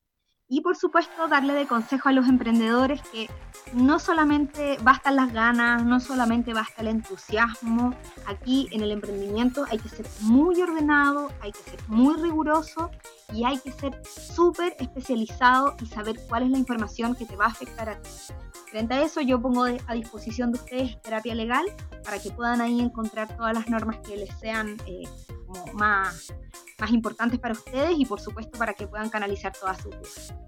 y 0.52 0.60
por 0.60 0.76
supuesto 0.76 1.28
darle 1.28 1.54
de 1.54 1.66
consejo 1.66 2.10
a 2.10 2.12
los 2.12 2.28
emprendedores 2.28 3.00
que 3.10 3.26
no 3.72 3.98
solamente 3.98 4.76
bastan 4.82 5.16
las 5.16 5.32
ganas, 5.32 5.82
no 5.82 5.98
solamente 5.98 6.52
basta 6.52 6.82
el 6.82 6.88
entusiasmo, 6.88 7.94
aquí 8.26 8.68
en 8.70 8.82
el 8.82 8.90
emprendimiento 8.90 9.64
hay 9.70 9.78
que 9.78 9.88
ser 9.88 10.04
muy 10.20 10.60
ordenado, 10.60 11.30
hay 11.40 11.52
que 11.52 11.70
ser 11.70 11.80
muy 11.88 12.16
riguroso 12.16 12.90
y 13.32 13.46
hay 13.46 13.58
que 13.60 13.72
ser 13.72 13.98
súper 14.04 14.76
especializado 14.78 15.74
y 15.80 15.86
saber 15.86 16.20
cuál 16.28 16.42
es 16.42 16.50
la 16.50 16.58
información 16.58 17.14
que 17.14 17.24
te 17.24 17.34
va 17.34 17.46
a 17.46 17.48
afectar 17.48 17.88
a 17.88 18.02
ti. 18.02 18.10
Frente 18.70 18.92
a 18.92 19.02
eso 19.04 19.22
yo 19.22 19.40
pongo 19.40 19.64
a 19.64 19.94
disposición 19.94 20.52
de 20.52 20.58
ustedes 20.58 21.00
terapia 21.00 21.34
legal 21.34 21.64
para 22.04 22.18
que 22.18 22.30
puedan 22.30 22.60
ahí 22.60 22.78
encontrar 22.78 23.34
todas 23.38 23.54
las 23.54 23.70
normas 23.70 24.00
que 24.06 24.18
les 24.18 24.38
sean 24.38 24.76
eh, 24.84 25.04
más, 25.72 26.30
más 26.78 26.90
importantes 26.90 27.40
para 27.40 27.54
ustedes 27.54 27.94
y 27.96 28.04
por 28.04 28.20
supuesto 28.20 28.58
para 28.58 28.74
que 28.74 28.86
puedan 28.86 29.08
canalizar 29.08 29.54
todas 29.58 29.78
sus 29.78 29.92
dudas. 29.92 30.41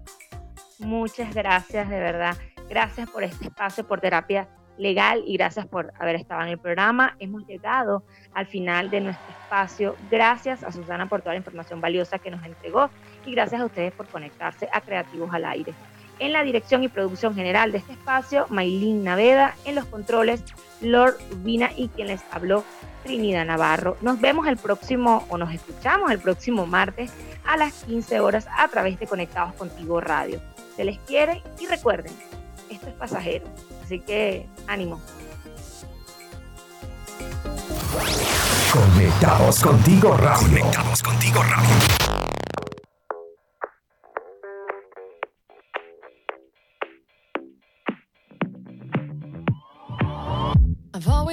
Muchas 0.79 1.33
gracias, 1.33 1.89
de 1.89 1.99
verdad. 1.99 2.35
Gracias 2.69 3.09
por 3.09 3.23
este 3.23 3.45
espacio, 3.45 3.87
por 3.87 4.01
terapia 4.01 4.47
legal 4.77 5.23
y 5.25 5.37
gracias 5.37 5.65
por 5.67 5.93
haber 5.99 6.15
estado 6.15 6.41
en 6.41 6.49
el 6.49 6.57
programa. 6.57 7.15
Hemos 7.19 7.45
llegado 7.45 8.03
al 8.33 8.45
final 8.45 8.89
de 8.89 9.01
nuestro 9.01 9.29
espacio. 9.29 9.95
Gracias 10.11 10.63
a 10.63 10.71
Susana 10.71 11.07
por 11.07 11.21
toda 11.21 11.33
la 11.33 11.39
información 11.39 11.79
valiosa 11.79 12.19
que 12.19 12.31
nos 12.31 12.43
entregó 12.45 12.89
y 13.25 13.31
gracias 13.31 13.61
a 13.61 13.65
ustedes 13.65 13.93
por 13.93 14.07
conectarse 14.07 14.67
a 14.71 14.81
Creativos 14.81 15.33
al 15.33 15.45
Aire. 15.45 15.73
En 16.19 16.31
la 16.33 16.43
dirección 16.43 16.83
y 16.83 16.87
producción 16.87 17.35
general 17.35 17.71
de 17.71 17.79
este 17.79 17.93
espacio, 17.93 18.45
Maylin 18.49 19.03
Naveda, 19.03 19.55
en 19.65 19.75
los 19.75 19.85
controles, 19.85 20.43
Lord 20.81 21.17
Rubina 21.29 21.71
y 21.75 21.89
quien 21.89 22.07
les 22.07 22.21
habló, 22.31 22.63
Trinidad 23.03 23.45
Navarro. 23.45 23.97
Nos 24.01 24.19
vemos 24.19 24.47
el 24.47 24.57
próximo, 24.57 25.25
o 25.29 25.37
nos 25.37 25.53
escuchamos 25.53 26.11
el 26.11 26.19
próximo 26.19 26.65
martes 26.65 27.11
a 27.45 27.57
las 27.57 27.73
15 27.85 28.19
horas 28.19 28.47
a 28.57 28.67
través 28.67 28.99
de 28.99 29.07
Conectados 29.07 29.53
Contigo 29.53 30.01
Radio. 30.01 30.41
Se 30.75 30.83
les 30.83 30.97
quiere 30.99 31.41
y 31.59 31.67
recuerden, 31.67 32.13
esto 32.69 32.87
es 32.87 32.93
pasajero, 32.93 33.45
así 33.83 33.99
que 33.99 34.47
ánimo. 34.67 35.01
Conectados 38.73 39.61
Contigo 39.61 40.17
Radio. 40.17 40.59
Conectados 40.59 41.03
Contigo 41.03 41.43
Radio. 41.43 42.04